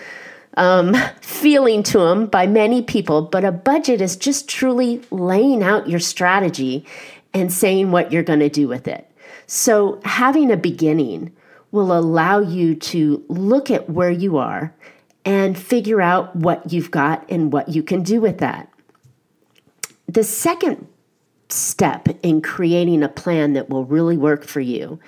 um, 0.57 0.95
feeling 1.21 1.83
to 1.85 1.99
them 1.99 2.27
by 2.27 2.47
many 2.47 2.83
people, 2.83 3.23
but 3.23 3.45
a 3.45 3.53
budget 3.53 4.01
is 4.01 4.17
just 4.17 4.49
truly 4.49 5.03
laying 5.11 5.63
out 5.63 5.89
your 5.89 6.01
strategy 6.01 6.87
and 7.35 7.53
saying 7.53 7.91
what 7.91 8.13
you're 8.13 8.23
going 8.23 8.41
to 8.41 8.49
do 8.49 8.67
with 8.67 8.89
it. 8.89 9.07
So, 9.47 10.01
having 10.05 10.51
a 10.51 10.57
beginning 10.57 11.35
will 11.71 11.97
allow 11.97 12.41
you 12.41 12.75
to 12.75 13.25
look 13.29 13.71
at 13.71 13.91
where 13.91 14.11
you 14.11 14.39
are 14.39 14.75
and 15.25 15.59
figure 15.59 16.01
out 16.01 16.35
what 16.35 16.73
you've 16.73 16.91
got 16.91 17.29
and 17.31 17.53
what 17.53 17.69
you 17.69 17.83
can 17.83 18.03
do 18.03 18.21
with 18.21 18.39
that. 18.39 18.73
The 20.09 20.25
second 20.25 20.89
step 21.53 22.09
in 22.23 22.43
creating 22.43 23.03
a 23.03 23.09
plan 23.09 23.53
that 23.55 23.69
will 23.69 23.85
really 23.85 24.17
work 24.17 24.45
for 24.45 24.61
you 24.61 24.99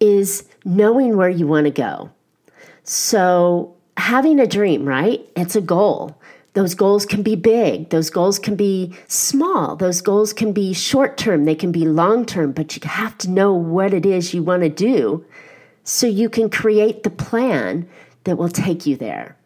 is 0.00 0.46
knowing 0.64 1.16
where 1.16 1.30
you 1.30 1.46
want 1.46 1.64
to 1.64 1.70
go. 1.70 2.10
So, 2.84 3.74
having 3.96 4.38
a 4.38 4.46
dream, 4.46 4.86
right? 4.86 5.26
It's 5.34 5.56
a 5.56 5.60
goal. 5.60 6.20
Those 6.52 6.74
goals 6.74 7.04
can 7.04 7.22
be 7.22 7.36
big, 7.36 7.90
those 7.90 8.08
goals 8.08 8.38
can 8.38 8.56
be 8.56 8.94
small, 9.08 9.76
those 9.76 10.00
goals 10.00 10.32
can 10.32 10.52
be 10.52 10.72
short 10.72 11.18
term, 11.18 11.44
they 11.44 11.54
can 11.54 11.70
be 11.70 11.84
long 11.84 12.24
term, 12.24 12.52
but 12.52 12.74
you 12.74 12.88
have 12.88 13.18
to 13.18 13.30
know 13.30 13.52
what 13.52 13.92
it 13.92 14.06
is 14.06 14.32
you 14.32 14.42
want 14.42 14.62
to 14.62 14.70
do 14.70 15.22
so 15.84 16.06
you 16.06 16.30
can 16.30 16.48
create 16.48 17.02
the 17.02 17.10
plan 17.10 17.86
that 18.24 18.36
will 18.36 18.48
take 18.48 18.86
you 18.86 18.96
there. 18.96 19.36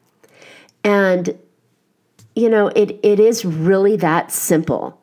And, 0.85 1.37
you 2.37 2.49
know, 2.49 2.69
it, 2.69 3.00
it 3.03 3.19
is 3.19 3.45
really 3.45 3.97
that 3.97 4.31
simple 4.31 5.00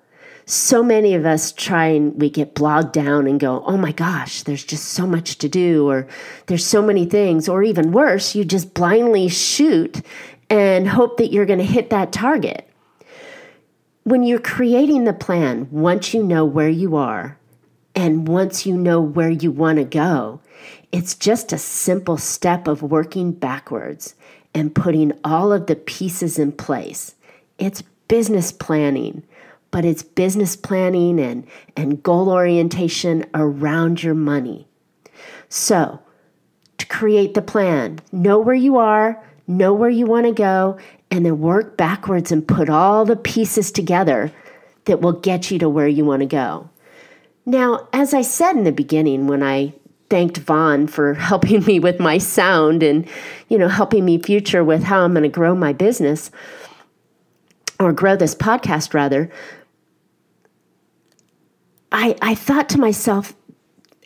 so 0.50 0.82
many 0.82 1.14
of 1.14 1.26
us 1.26 1.52
try 1.52 1.88
and 1.88 2.20
we 2.20 2.30
get 2.30 2.56
bogged 2.56 2.94
down 2.94 3.28
and 3.28 3.38
go, 3.38 3.62
oh 3.66 3.76
my 3.76 3.92
gosh, 3.92 4.44
there's 4.44 4.64
just 4.64 4.86
so 4.86 5.06
much 5.06 5.38
to 5.40 5.50
do, 5.50 5.90
or 5.90 6.08
there's 6.46 6.66
so 6.66 6.82
many 6.82 7.06
things, 7.06 7.50
or 7.50 7.64
even 7.64 7.92
worse, 7.92 8.34
you 8.34 8.46
just 8.46 8.74
blindly 8.74 9.28
shoot 9.28 10.02
and 10.50 10.88
hope 10.88 11.18
that 11.18 11.34
you're 11.34 11.46
going 11.46 11.60
to 11.60 11.66
hit 11.66 11.90
that 11.90 12.14
target. 12.14 12.66
When 14.04 14.24
you're 14.24 14.40
creating 14.40 15.04
the 15.04 15.12
plan, 15.12 15.68
once 15.70 16.14
you 16.14 16.24
know 16.24 16.46
where 16.46 16.70
you 16.70 16.96
are 16.96 17.38
and 17.94 18.26
once 18.26 18.66
you 18.66 18.78
know 18.78 19.02
where 19.02 19.30
you 19.30 19.52
want 19.52 19.80
to 19.80 19.84
go, 19.84 20.40
it's 20.94 21.14
just 21.14 21.52
a 21.52 21.58
simple 21.58 22.18
step 22.18 22.70
of 22.70 22.82
working 22.82 23.34
backwards 23.34 24.16
and 24.54 24.74
putting 24.74 25.12
all 25.26 25.52
of 25.52 25.68
the 25.68 25.76
pieces 25.76 26.40
in 26.40 26.54
place. 26.54 27.16
It's 27.60 27.84
business 28.08 28.54
planning 28.54 29.24
but 29.78 29.86
it's 29.86 30.02
business 30.02 30.56
planning 30.56 31.20
and, 31.20 31.46
and 31.76 32.02
goal 32.02 32.32
orientation 32.32 33.24
around 33.36 34.02
your 34.02 34.16
money. 34.16 34.68
So, 35.50 36.00
to 36.80 36.86
create 36.88 37.36
the 37.36 37.44
plan, 37.44 38.00
know 38.12 38.40
where 38.40 38.56
you 38.56 38.78
are, 38.78 39.24
know 39.46 39.76
where 39.76 39.92
you 39.92 40.08
want 40.08 40.26
to 40.26 40.32
go, 40.32 40.80
and 41.12 41.24
then 41.24 41.40
work 41.40 41.78
backwards 41.78 42.32
and 42.32 42.48
put 42.48 42.72
all 42.72 43.06
the 43.06 43.16
pieces 43.16 43.72
together 43.72 44.32
that 44.86 45.00
will 45.00 45.12
get 45.14 45.52
you 45.52 45.60
to 45.60 45.70
where 45.70 45.88
you 45.88 46.04
want 46.04 46.22
to 46.22 46.26
go. 46.26 46.72
Now, 47.46 47.88
as 47.94 48.16
I 48.16 48.24
said 48.24 48.58
in 48.58 48.64
the 48.64 48.72
beginning, 48.72 49.28
when 49.28 49.44
I 49.44 49.76
thanked 50.10 50.40
Vaughn 50.40 50.88
for 50.88 51.14
helping 51.30 51.64
me 51.66 51.80
with 51.80 52.00
my 52.00 52.18
sound 52.18 52.82
and, 52.82 53.08
you 53.48 53.60
know, 53.60 53.68
helping 53.68 54.06
me 54.06 54.18
future 54.18 54.64
with 54.64 54.82
how 54.82 55.02
I'm 55.02 55.14
going 55.14 55.22
to 55.22 55.30
grow 55.30 55.54
my 55.54 55.72
business 55.72 56.32
or 57.80 57.94
grow 57.94 58.16
this 58.16 58.36
podcast 58.36 58.94
rather, 58.94 59.30
I, 61.98 62.16
I 62.22 62.36
thought 62.36 62.70
to 62.70 62.80
myself, 62.80 63.34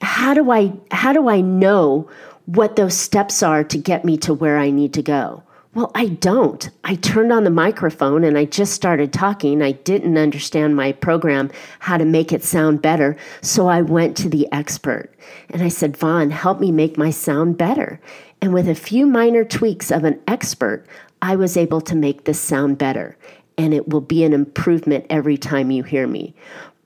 how 0.02 0.34
do 0.34 0.50
I 0.50 0.72
how 0.92 1.12
do 1.12 1.28
I 1.28 1.42
know 1.42 2.10
what 2.46 2.78
those 2.78 2.96
steps 2.96 3.44
are 3.44 3.66
to 3.66 3.78
get 3.78 4.06
me 4.06 4.16
to 4.20 4.34
where 4.34 4.58
I 4.58 4.70
need 4.70 4.94
to 4.94 5.02
go? 5.02 5.44
Well, 5.74 5.92
I 5.94 6.08
don't. 6.08 6.70
I 6.86 6.96
turned 6.96 7.34
on 7.34 7.44
the 7.44 7.50
microphone 7.50 8.24
and 8.24 8.38
I 8.38 8.46
just 8.46 8.72
started 8.74 9.12
talking. 9.12 9.62
I 9.62 9.74
didn't 9.74 10.18
understand 10.18 10.74
my 10.74 10.94
program, 10.94 11.52
how 11.80 11.98
to 11.98 12.06
make 12.06 12.32
it 12.32 12.46
sound 12.46 12.82
better. 12.82 13.18
So 13.42 13.68
I 13.68 13.82
went 13.82 14.16
to 14.18 14.30
the 14.30 14.48
expert 14.54 15.14
and 15.50 15.62
I 15.62 15.68
said, 15.68 15.98
Vaughn, 15.98 16.32
help 16.32 16.62
me 16.62 16.72
make 16.72 16.98
my 16.98 17.10
sound 17.10 17.58
better. 17.58 18.00
And 18.42 18.54
with 18.54 18.70
a 18.70 18.76
few 18.76 19.06
minor 19.06 19.44
tweaks 19.44 19.92
of 19.92 20.06
an 20.06 20.18
expert, 20.28 20.86
I 21.22 21.36
was 21.36 21.58
able 21.58 21.82
to 21.82 21.96
make 21.96 22.24
this 22.24 22.40
sound 22.40 22.78
better. 22.78 23.18
And 23.58 23.74
it 23.74 23.90
will 23.90 24.02
be 24.02 24.24
an 24.24 24.34
improvement 24.34 25.06
every 25.10 25.38
time 25.38 25.72
you 25.72 25.84
hear 25.84 26.08
me 26.08 26.34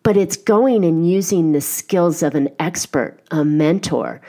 but 0.05 0.15
it's 0.15 0.37
going 0.37 0.85
and 0.85 1.09
using 1.09 1.51
the 1.51 1.59
skills 1.59 2.21
of 2.21 2.35
an 2.35 2.47
expert, 2.59 3.19
a 3.31 3.43
mentor, 3.43 4.21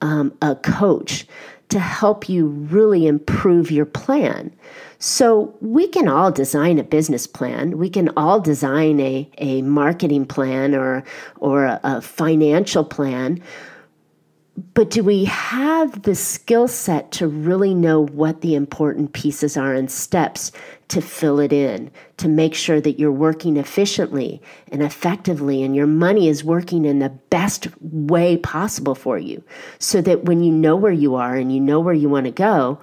um, 0.00 0.32
a 0.40 0.54
coach 0.54 1.26
to 1.68 1.80
help 1.80 2.28
you 2.28 2.46
really 2.46 3.08
improve 3.08 3.72
your 3.72 3.86
plan. 3.86 4.54
So 5.00 5.52
we 5.60 5.88
can 5.88 6.06
all 6.06 6.30
design 6.30 6.78
a 6.78 6.84
business 6.84 7.26
plan. 7.26 7.76
We 7.76 7.90
can 7.90 8.08
all 8.16 8.38
design 8.38 9.00
a, 9.00 9.28
a 9.38 9.62
marketing 9.62 10.26
plan 10.26 10.76
or, 10.76 11.02
or 11.40 11.64
a, 11.64 11.80
a 11.82 12.00
financial 12.00 12.84
plan. 12.84 13.42
But 14.72 14.88
do 14.88 15.04
we 15.04 15.24
have 15.24 16.02
the 16.02 16.14
skill 16.14 16.66
set 16.66 17.12
to 17.12 17.28
really 17.28 17.74
know 17.74 18.06
what 18.06 18.40
the 18.40 18.54
important 18.54 19.12
pieces 19.12 19.56
are 19.56 19.74
and 19.74 19.90
steps 19.90 20.50
to 20.88 21.02
fill 21.02 21.40
it 21.40 21.52
in, 21.52 21.90
to 22.16 22.28
make 22.28 22.54
sure 22.54 22.80
that 22.80 22.98
you're 22.98 23.12
working 23.12 23.58
efficiently 23.58 24.40
and 24.72 24.82
effectively 24.82 25.62
and 25.62 25.76
your 25.76 25.86
money 25.86 26.28
is 26.28 26.42
working 26.42 26.86
in 26.86 27.00
the 27.00 27.10
best 27.10 27.68
way 27.80 28.38
possible 28.38 28.94
for 28.94 29.18
you 29.18 29.42
so 29.78 30.00
that 30.00 30.24
when 30.24 30.42
you 30.42 30.52
know 30.52 30.76
where 30.76 30.92
you 30.92 31.16
are 31.16 31.36
and 31.36 31.54
you 31.54 31.60
know 31.60 31.80
where 31.80 31.94
you 31.94 32.08
want 32.08 32.24
to 32.24 32.32
go, 32.32 32.78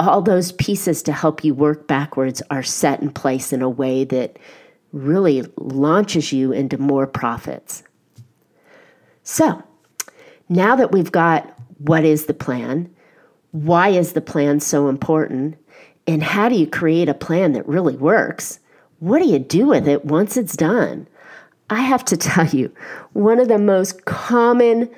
all 0.00 0.22
those 0.22 0.52
pieces 0.52 1.02
to 1.02 1.12
help 1.12 1.44
you 1.44 1.52
work 1.52 1.86
backwards 1.86 2.40
are 2.50 2.62
set 2.62 3.02
in 3.02 3.10
place 3.10 3.52
in 3.52 3.60
a 3.60 3.68
way 3.68 4.04
that 4.04 4.38
really 4.92 5.44
launches 5.58 6.32
you 6.32 6.52
into 6.52 6.78
more 6.78 7.06
profits. 7.06 7.82
So, 9.24 9.62
now 10.48 10.76
that 10.76 10.92
we've 10.92 11.12
got 11.12 11.58
what 11.78 12.04
is 12.04 12.26
the 12.26 12.34
plan, 12.34 12.92
why 13.52 13.88
is 13.88 14.12
the 14.12 14.20
plan 14.20 14.60
so 14.60 14.88
important, 14.88 15.56
and 16.06 16.22
how 16.22 16.48
do 16.48 16.56
you 16.56 16.66
create 16.66 17.08
a 17.08 17.14
plan 17.14 17.52
that 17.52 17.68
really 17.68 17.96
works, 17.96 18.60
what 18.98 19.20
do 19.20 19.28
you 19.28 19.38
do 19.38 19.66
with 19.66 19.86
it 19.86 20.04
once 20.04 20.36
it's 20.36 20.56
done? 20.56 21.06
I 21.70 21.82
have 21.82 22.04
to 22.06 22.16
tell 22.16 22.46
you, 22.46 22.72
one 23.12 23.38
of 23.38 23.48
the 23.48 23.58
most 23.58 24.04
common 24.04 24.90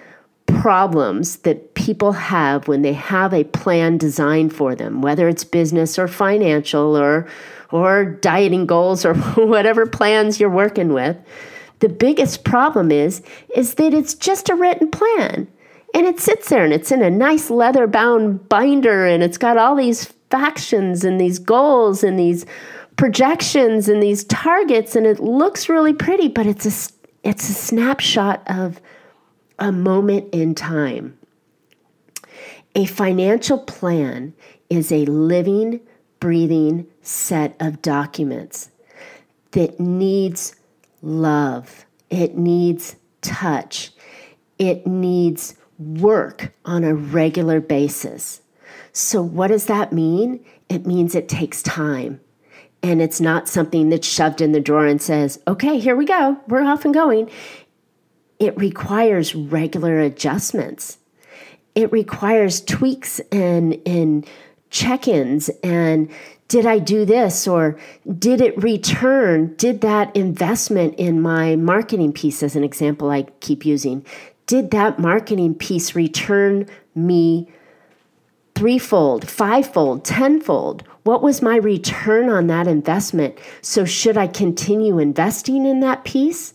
problems 0.47 1.37
that 1.39 1.75
people 1.75 2.13
have 2.13 2.67
when 2.67 2.83
they 2.83 2.93
have 2.93 3.33
a 3.33 3.45
plan 3.45 3.99
designed 3.99 4.55
for 4.55 4.75
them, 4.75 5.01
whether 5.01 5.29
it's 5.29 5.45
business 5.45 5.99
or 5.99 6.09
financial 6.09 6.97
or 6.97 7.29
or 7.73 8.05
dieting 8.05 8.67
goals 8.67 9.05
or 9.05 9.15
whatever 9.37 9.87
plans 9.87 10.41
you're 10.41 10.51
working 10.51 10.93
with, 10.93 11.17
the 11.81 11.89
biggest 11.89 12.45
problem 12.45 12.91
is 12.93 13.23
is 13.55 13.75
that 13.75 13.93
it's 13.93 14.15
just 14.15 14.49
a 14.49 14.55
written 14.55 14.91
plan. 14.91 15.49
And 15.93 16.07
it 16.07 16.21
sits 16.21 16.49
there 16.49 16.65
and 16.65 16.73
it's 16.73 16.93
in 16.93 17.03
a 17.03 17.11
nice 17.11 17.51
leather 17.51 17.87
bound 17.89 18.49
binder 18.49 19.07
and 19.07 19.25
it's 19.25 19.39
got 19.39 19.57
all 19.57 19.75
these 19.75 20.05
factions 20.31 21.05
and 21.05 21.21
these 21.21 21.41
goals 21.41 22.05
and 22.05 22.17
these 22.19 22.47
projections 22.97 23.89
and 23.89 24.01
these 24.01 24.23
targets 24.25 24.95
and 24.95 25.07
it 25.07 25.19
looks 25.19 25.69
really 25.69 25.93
pretty 25.93 26.29
but 26.29 26.47
it's 26.47 26.67
a 26.67 26.93
it's 27.25 27.49
a 27.49 27.55
snapshot 27.55 28.43
of 28.47 28.81
a 29.59 29.73
moment 29.73 30.33
in 30.33 30.55
time. 30.55 31.19
A 32.75 32.85
financial 32.85 33.59
plan 33.59 34.33
is 34.69 34.93
a 34.93 35.05
living, 35.07 35.81
breathing 36.21 36.87
set 37.03 37.57
of 37.59 37.83
documents 37.83 38.71
that 39.51 39.81
needs 39.81 40.55
love, 41.03 41.87
it 42.09 42.37
needs 42.37 42.97
touch, 43.23 43.93
it 44.59 44.87
needs 44.87 45.55
work 45.79 46.53
on 46.65 46.85
a 46.85 46.95
regular 46.95 47.61
basis. 47.61 48.43
So, 48.93 49.23
what 49.23 49.49
does 49.49 49.67
that 49.67 49.93
mean? 49.93 50.45
It 50.69 50.87
means 50.87 51.15
it 51.15 51.29
takes 51.29 51.63
time. 51.63 52.21
And 52.83 53.03
it's 53.03 53.21
not 53.21 53.49
something 53.49 53.91
that's 53.91 54.07
shoved 54.07 54.41
in 54.41 54.53
the 54.53 54.61
drawer 54.61 54.87
and 54.87 55.03
says, 55.03 55.39
okay, 55.47 55.79
here 55.79 55.95
we 55.95 56.07
go, 56.07 56.39
we're 56.49 56.63
off 56.63 56.87
and 56.87 56.95
going 56.95 57.31
it 58.41 58.57
requires 58.57 59.35
regular 59.35 60.01
adjustments. 60.01 60.97
It 61.75 61.93
requires 61.93 62.63
tweaks 62.63 63.21
and, 63.31 63.79
and 63.87 64.27
check 64.71 65.07
ins 65.07 65.51
and 65.63 66.11
did 66.51 66.67
I 66.67 66.81
do 66.81 67.05
this 67.05 67.47
or 67.47 67.79
did 68.19 68.41
it 68.41 68.61
return? 68.61 69.55
Did 69.55 69.83
that 69.83 70.15
investment 70.17 70.97
in 70.97 71.23
my 71.23 71.55
marketing 71.55 72.13
piece, 72.13 72.43
as 72.43 72.57
an 72.57 72.65
example 72.65 73.09
I 73.09 73.23
keep 73.39 73.65
using, 73.65 74.05
did 74.47 74.73
that 74.73 74.99
marketing 74.99 75.55
piece 75.55 75.95
return 75.95 76.67
me 76.93 77.49
threefold, 78.57 79.29
fivefold, 79.29 80.05
tenfold? 80.05 80.83
What 81.05 81.23
was 81.23 81.41
my 81.41 81.55
return 81.55 82.29
on 82.29 82.49
that 82.49 82.67
investment? 82.67 83.39
So, 83.63 83.85
should 83.85 84.19
I 84.19 84.27
continue 84.27 84.99
investing 84.99 85.65
in 85.65 85.79
that 85.81 86.03
piece? 86.03 86.55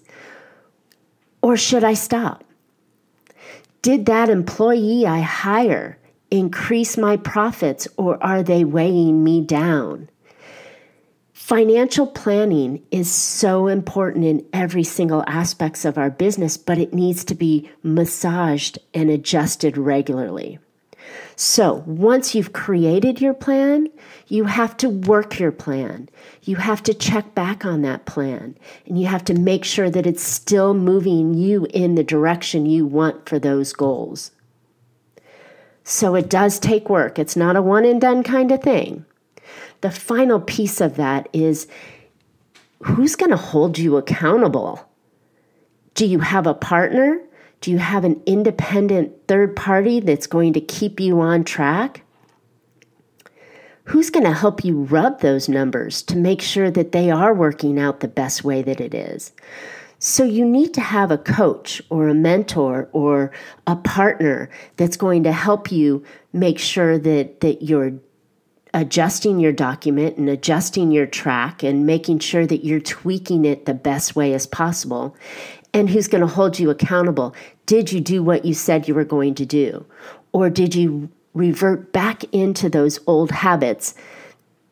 Or 1.41 1.56
should 1.56 1.86
I 1.86 1.93
stop? 1.93 2.43
Did 3.82 4.08
that 4.08 4.30
employee 4.30 5.08
I 5.08 5.22
hire 5.22 5.98
increase 6.32 6.98
my 6.98 7.18
profits 7.18 7.88
or 7.98 8.22
are 8.24 8.44
they 8.44 8.64
weighing 8.64 9.24
me 9.24 9.42
down? 9.42 10.10
Financial 11.34 12.08
planning 12.08 12.82
is 12.90 13.12
so 13.12 13.68
important 13.68 14.26
in 14.26 14.44
every 14.52 14.84
single 14.84 15.24
aspects 15.28 15.86
of 15.86 15.98
our 15.98 16.10
business, 16.10 16.58
but 16.58 16.80
it 16.80 16.94
needs 16.94 17.24
to 17.24 17.36
be 17.36 17.70
massaged 17.84 18.80
and 18.96 19.12
adjusted 19.12 19.78
regularly. 19.78 20.58
So, 21.36 21.84
once 21.86 22.34
you've 22.34 22.54
created 22.54 23.22
your 23.22 23.34
plan, 23.34 23.90
you 24.28 24.46
have 24.46 24.76
to 24.78 24.90
work 24.90 25.38
your 25.38 25.52
plan. 25.52 26.10
You 26.44 26.56
have 26.56 26.82
to 26.84 26.94
check 26.94 27.36
back 27.36 27.66
on 27.66 27.82
that 27.82 28.06
plan. 28.06 28.58
And 28.86 29.00
you 29.00 29.08
have 29.08 29.26
to 29.26 29.34
make 29.34 29.66
sure 29.66 29.90
that 29.90 30.08
it's 30.08 30.24
still 30.24 30.74
moving 30.74 31.34
you 31.34 31.68
in 31.74 31.96
the 31.96 32.04
direction 32.04 32.66
you 32.66 32.86
want 32.86 33.28
for 33.28 33.38
those 33.38 33.74
goals. 33.74 34.32
So, 35.88 36.15
it 36.15 36.30
does 36.30 36.60
take 36.60 36.89
work. 36.89 37.19
It's 37.19 37.36
not 37.36 37.56
a 37.56 37.62
one 37.62 37.86
and 37.86 38.02
done 38.02 38.24
kind 38.24 38.52
of 38.52 38.62
thing. 38.62 39.06
The 39.82 39.91
final 39.91 40.41
piece 40.41 40.82
of 40.82 40.95
that 40.95 41.30
is 41.32 41.67
who's 42.84 43.15
going 43.15 43.30
to 43.30 43.38
hold 43.38 43.78
you 43.78 43.95
accountable? 43.95 44.89
Do 45.93 46.06
you 46.08 46.19
have 46.19 46.48
a 46.48 46.56
partner? 46.56 47.21
Do 47.62 47.71
you 47.71 47.78
have 47.78 48.04
an 48.04 48.21
independent 48.26 49.28
third 49.28 49.56
party 49.56 50.00
that's 50.00 50.28
going 50.28 50.54
to 50.54 50.62
keep 50.62 51.00
you 51.00 51.21
on 51.21 51.43
track? 51.43 52.02
Who's 53.86 54.10
going 54.10 54.26
to 54.26 54.34
help 54.34 54.65
you 54.65 54.84
rub 54.84 55.21
those 55.21 55.48
numbers 55.48 56.02
to 56.04 56.17
make 56.17 56.41
sure 56.41 56.71
that 56.71 56.91
they 56.91 57.12
are 57.12 57.34
working 57.34 57.80
out 57.80 58.00
the 58.00 58.08
best 58.08 58.43
way 58.43 58.63
that 58.63 58.82
it 58.82 58.95
is? 58.95 59.32
So, 60.00 60.24
you 60.24 60.46
need 60.46 60.74
to 60.74 60.82
have 60.82 61.12
a 61.12 61.18
coach 61.18 61.82
or 61.90 62.08
a 62.08 62.14
mentor 62.14 62.90
or 62.92 63.32
a 63.66 63.76
partner 63.76 64.50
that's 64.78 64.98
going 64.98 65.24
to 65.24 65.32
help 65.32 65.72
you 65.72 66.04
make 66.34 66.60
sure 66.60 66.98
that, 67.00 67.40
that 67.42 67.62
you're 67.62 67.94
adjusting 68.74 69.40
your 69.40 69.54
document 69.54 70.18
and 70.18 70.28
adjusting 70.28 70.92
your 70.92 71.06
track 71.06 71.64
and 71.64 71.86
making 71.86 72.20
sure 72.20 72.46
that 72.46 72.66
you're 72.66 72.82
tweaking 72.82 73.46
it 73.46 73.66
the 73.66 73.74
best 73.74 74.18
way 74.18 74.34
as 74.34 74.46
possible 74.46 75.16
and 75.74 75.90
who's 75.90 76.10
going 76.10 76.22
to 76.22 76.28
hold 76.28 76.60
you 76.60 76.70
accountable. 76.70 77.34
Did 77.66 77.92
you 77.92 78.02
do 78.02 78.22
what 78.22 78.44
you 78.44 78.54
said 78.54 78.88
you 78.88 78.94
were 78.94 79.06
going 79.06 79.34
to 79.36 79.46
do? 79.46 79.86
Or 80.34 80.50
did 80.50 80.76
you 80.76 81.10
revert 81.34 81.94
back 81.94 82.24
into 82.34 82.70
those 82.70 83.00
old 83.08 83.32
habits 83.32 83.96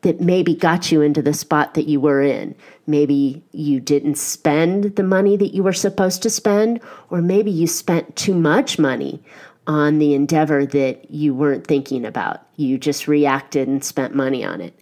that 0.04 0.22
maybe 0.22 0.56
got 0.56 0.92
you 0.92 1.02
into 1.02 1.22
the 1.22 1.34
spot 1.34 1.74
that 1.74 1.88
you 1.88 2.00
were 2.00 2.22
in? 2.22 2.56
Maybe 2.88 3.44
you 3.52 3.80
didn't 3.80 4.16
spend 4.16 4.96
the 4.96 5.04
money 5.04 5.36
that 5.36 5.54
you 5.54 5.64
were 5.64 5.74
supposed 5.74 6.24
to 6.24 6.30
spend, 6.30 6.80
or 7.10 7.22
maybe 7.22 7.52
you 7.52 7.68
spent 7.68 8.16
too 8.16 8.34
much 8.34 8.80
money 8.80 9.22
on 9.66 10.00
the 10.00 10.14
endeavor 10.14 10.66
that 10.66 11.10
you 11.10 11.34
weren't 11.34 11.68
thinking 11.68 12.06
about. 12.06 12.46
You 12.56 12.78
just 12.78 13.08
reacted 13.08 13.68
and 13.68 13.84
spent 13.84 14.16
money 14.16 14.46
on 14.46 14.62
it. 14.62 14.80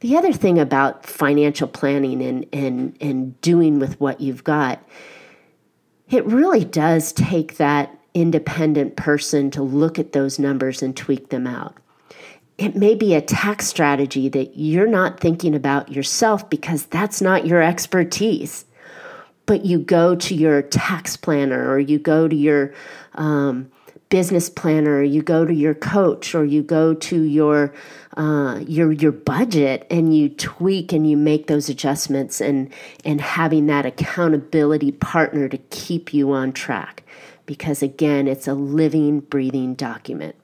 The 0.00 0.16
other 0.16 0.32
thing 0.32 0.58
about 0.58 1.06
financial 1.06 1.68
planning 1.68 2.22
and, 2.22 2.46
and, 2.52 2.96
and 3.00 3.40
doing 3.42 3.78
with 3.78 4.00
what 4.00 4.20
you've 4.20 4.44
got 4.44 4.82
it 6.10 6.26
really 6.26 6.64
does 6.64 7.12
take 7.12 7.56
that 7.56 7.96
independent 8.14 8.96
person 8.96 9.50
to 9.52 9.62
look 9.62 9.98
at 9.98 10.12
those 10.12 10.38
numbers 10.38 10.82
and 10.82 10.96
tweak 10.96 11.30
them 11.30 11.46
out. 11.46 11.76
It 12.60 12.76
may 12.76 12.94
be 12.94 13.14
a 13.14 13.22
tax 13.22 13.66
strategy 13.66 14.28
that 14.28 14.58
you're 14.58 14.86
not 14.86 15.18
thinking 15.18 15.54
about 15.54 15.90
yourself 15.90 16.50
because 16.50 16.84
that's 16.84 17.22
not 17.22 17.46
your 17.46 17.62
expertise. 17.62 18.66
But 19.46 19.64
you 19.64 19.78
go 19.78 20.14
to 20.14 20.34
your 20.34 20.60
tax 20.60 21.16
planner 21.16 21.70
or 21.70 21.78
you 21.78 21.98
go 21.98 22.28
to 22.28 22.36
your 22.36 22.74
um, 23.14 23.70
business 24.10 24.50
planner, 24.50 24.98
or 24.98 25.02
you 25.02 25.22
go 25.22 25.46
to 25.46 25.54
your 25.54 25.74
coach, 25.74 26.34
or 26.34 26.44
you 26.44 26.62
go 26.62 26.92
to 26.92 27.22
your 27.22 27.72
uh, 28.16 28.60
your 28.66 28.92
your 28.92 29.12
budget, 29.12 29.86
and 29.88 30.14
you 30.14 30.28
tweak 30.28 30.92
and 30.92 31.08
you 31.08 31.16
make 31.16 31.46
those 31.46 31.68
adjustments, 31.68 32.40
and 32.40 32.70
and 33.04 33.20
having 33.20 33.66
that 33.66 33.86
accountability 33.86 34.92
partner 34.92 35.48
to 35.48 35.58
keep 35.70 36.12
you 36.12 36.32
on 36.32 36.52
track, 36.52 37.04
because 37.46 37.82
again, 37.82 38.28
it's 38.28 38.46
a 38.46 38.54
living, 38.54 39.20
breathing 39.20 39.74
document. 39.74 40.34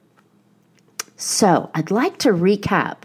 So 1.17 1.71
I'd 1.73 1.91
like 1.91 2.17
to 2.19 2.29
recap 2.29 2.97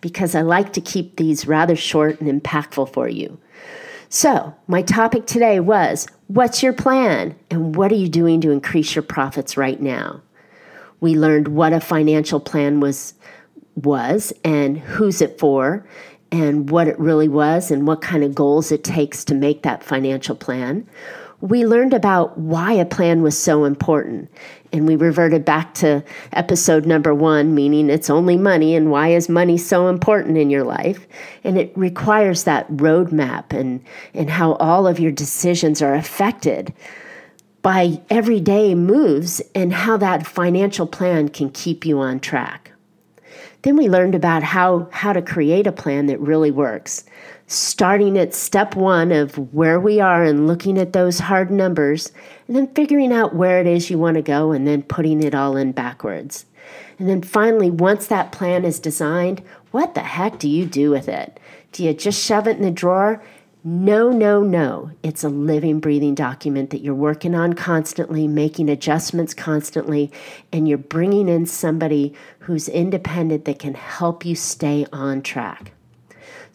because 0.00 0.34
I 0.34 0.42
like 0.42 0.74
to 0.74 0.80
keep 0.80 1.16
these 1.16 1.46
rather 1.46 1.74
short 1.74 2.20
and 2.20 2.42
impactful 2.42 2.92
for 2.92 3.08
you. 3.08 3.38
So, 4.10 4.54
my 4.68 4.82
topic 4.82 5.26
today 5.26 5.58
was 5.58 6.06
What's 6.28 6.62
your 6.62 6.72
plan? 6.72 7.34
And 7.50 7.74
what 7.74 7.90
are 7.90 7.96
you 7.96 8.08
doing 8.08 8.40
to 8.42 8.50
increase 8.50 8.94
your 8.94 9.02
profits 9.02 9.56
right 9.56 9.80
now? 9.80 10.22
We 11.00 11.16
learned 11.16 11.48
what 11.48 11.72
a 11.72 11.80
financial 11.80 12.38
plan 12.38 12.80
was 12.80 13.14
was 13.76 14.32
and 14.44 14.78
who's 14.78 15.20
it 15.20 15.38
for 15.40 15.86
and 16.30 16.70
what 16.70 16.86
it 16.86 16.98
really 16.98 17.28
was 17.28 17.70
and 17.70 17.86
what 17.86 18.00
kind 18.00 18.22
of 18.22 18.34
goals 18.34 18.70
it 18.70 18.84
takes 18.84 19.24
to 19.24 19.34
make 19.34 19.62
that 19.62 19.82
financial 19.82 20.36
plan. 20.36 20.86
We 21.44 21.66
learned 21.66 21.92
about 21.92 22.38
why 22.38 22.72
a 22.72 22.86
plan 22.86 23.22
was 23.22 23.38
so 23.38 23.66
important. 23.66 24.30
And 24.72 24.88
we 24.88 24.96
reverted 24.96 25.44
back 25.44 25.74
to 25.74 26.02
episode 26.32 26.86
number 26.86 27.14
one, 27.14 27.54
meaning 27.54 27.90
it's 27.90 28.08
only 28.08 28.38
money 28.38 28.74
and 28.74 28.90
why 28.90 29.08
is 29.08 29.28
money 29.28 29.58
so 29.58 29.88
important 29.88 30.38
in 30.38 30.48
your 30.48 30.64
life? 30.64 31.06
And 31.44 31.58
it 31.58 31.70
requires 31.76 32.44
that 32.44 32.66
roadmap 32.72 33.52
and, 33.52 33.84
and 34.14 34.30
how 34.30 34.54
all 34.54 34.86
of 34.86 34.98
your 34.98 35.12
decisions 35.12 35.82
are 35.82 35.94
affected 35.94 36.72
by 37.60 38.00
everyday 38.08 38.74
moves 38.74 39.42
and 39.54 39.70
how 39.70 39.98
that 39.98 40.26
financial 40.26 40.86
plan 40.86 41.28
can 41.28 41.50
keep 41.50 41.84
you 41.84 41.98
on 41.98 42.20
track. 42.20 42.72
Then 43.60 43.76
we 43.76 43.90
learned 43.90 44.14
about 44.14 44.42
how, 44.42 44.88
how 44.92 45.12
to 45.12 45.20
create 45.20 45.66
a 45.66 45.72
plan 45.72 46.06
that 46.06 46.20
really 46.20 46.50
works. 46.50 47.04
Starting 47.46 48.16
at 48.18 48.34
step 48.34 48.74
one 48.74 49.12
of 49.12 49.36
where 49.52 49.78
we 49.78 50.00
are 50.00 50.24
and 50.24 50.46
looking 50.46 50.78
at 50.78 50.92
those 50.92 51.18
hard 51.18 51.50
numbers, 51.50 52.12
and 52.46 52.56
then 52.56 52.66
figuring 52.68 53.12
out 53.12 53.34
where 53.34 53.60
it 53.60 53.66
is 53.66 53.90
you 53.90 53.98
want 53.98 54.16
to 54.16 54.22
go, 54.22 54.52
and 54.52 54.66
then 54.66 54.82
putting 54.82 55.22
it 55.22 55.34
all 55.34 55.56
in 55.56 55.72
backwards. 55.72 56.46
And 56.98 57.08
then 57.08 57.22
finally, 57.22 57.70
once 57.70 58.06
that 58.06 58.32
plan 58.32 58.64
is 58.64 58.78
designed, 58.78 59.42
what 59.70 59.94
the 59.94 60.00
heck 60.00 60.38
do 60.38 60.48
you 60.48 60.64
do 60.64 60.90
with 60.90 61.08
it? 61.08 61.38
Do 61.72 61.84
you 61.84 61.92
just 61.92 62.24
shove 62.24 62.46
it 62.46 62.56
in 62.56 62.62
the 62.62 62.70
drawer 62.70 63.22
no, 63.66 64.10
no, 64.10 64.42
no. 64.42 64.90
It's 65.02 65.24
a 65.24 65.30
living, 65.30 65.80
breathing 65.80 66.14
document 66.14 66.68
that 66.68 66.82
you're 66.82 66.94
working 66.94 67.34
on 67.34 67.54
constantly, 67.54 68.28
making 68.28 68.68
adjustments 68.68 69.32
constantly, 69.32 70.12
and 70.52 70.68
you're 70.68 70.76
bringing 70.76 71.30
in 71.30 71.46
somebody 71.46 72.12
who's 72.40 72.68
independent 72.68 73.46
that 73.46 73.58
can 73.58 73.72
help 73.72 74.26
you 74.26 74.34
stay 74.34 74.84
on 74.92 75.22
track. 75.22 75.72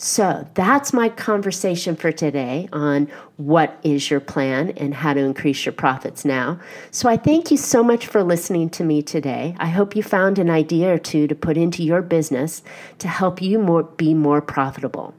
So 0.01 0.47
that's 0.53 0.93
my 0.93 1.09
conversation 1.09 1.97
for 1.97 2.13
today 2.13 2.69
on 2.71 3.12
what 3.35 3.77
is 3.83 4.09
your 4.09 4.21
plan 4.21 4.69
and 4.77 4.93
how 4.93 5.13
to 5.13 5.19
increase 5.19 5.65
your 5.65 5.73
profits 5.73 6.23
now. 6.23 6.57
So 6.89 7.09
I 7.09 7.17
thank 7.17 7.51
you 7.51 7.57
so 7.57 7.83
much 7.83 8.07
for 8.07 8.23
listening 8.23 8.69
to 8.71 8.85
me 8.85 9.01
today. 9.01 9.57
I 9.59 9.67
hope 9.67 9.97
you 9.97 10.01
found 10.01 10.39
an 10.39 10.49
idea 10.49 10.93
or 10.93 10.99
two 10.99 11.27
to 11.27 11.35
put 11.35 11.57
into 11.57 11.83
your 11.83 12.01
business 12.01 12.63
to 12.99 13.09
help 13.09 13.41
you 13.41 13.59
more, 13.59 13.83
be 13.83 14.13
more 14.13 14.41
profitable. 14.41 15.13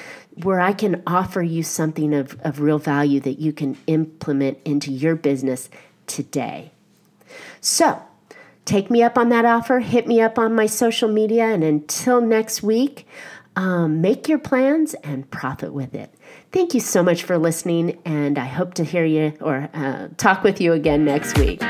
where 0.42 0.60
I 0.60 0.72
can 0.72 1.02
offer 1.06 1.42
you 1.42 1.62
something 1.62 2.14
of, 2.14 2.40
of 2.40 2.60
real 2.60 2.78
value 2.78 3.20
that 3.20 3.38
you 3.38 3.52
can 3.52 3.76
implement 3.86 4.58
into 4.64 4.90
your 4.90 5.14
business 5.14 5.68
today. 6.06 6.72
So, 7.60 8.02
take 8.64 8.90
me 8.90 9.02
up 9.02 9.18
on 9.18 9.28
that 9.30 9.44
offer, 9.44 9.80
hit 9.80 10.06
me 10.06 10.20
up 10.20 10.38
on 10.38 10.54
my 10.54 10.66
social 10.66 11.08
media, 11.08 11.44
and 11.44 11.64
until 11.64 12.20
next 12.20 12.62
week, 12.62 13.06
um, 13.56 14.00
make 14.00 14.28
your 14.28 14.38
plans 14.38 14.94
and 14.94 15.30
profit 15.30 15.72
with 15.72 15.94
it. 15.94 16.14
Thank 16.52 16.74
you 16.74 16.80
so 16.80 17.02
much 17.02 17.22
for 17.22 17.38
listening, 17.38 18.00
and 18.04 18.38
I 18.38 18.46
hope 18.46 18.74
to 18.74 18.84
hear 18.84 19.04
you 19.04 19.34
or 19.40 19.68
uh, 19.74 20.08
talk 20.16 20.42
with 20.42 20.60
you 20.60 20.72
again 20.72 21.04
next 21.04 21.38
week. 21.38 21.60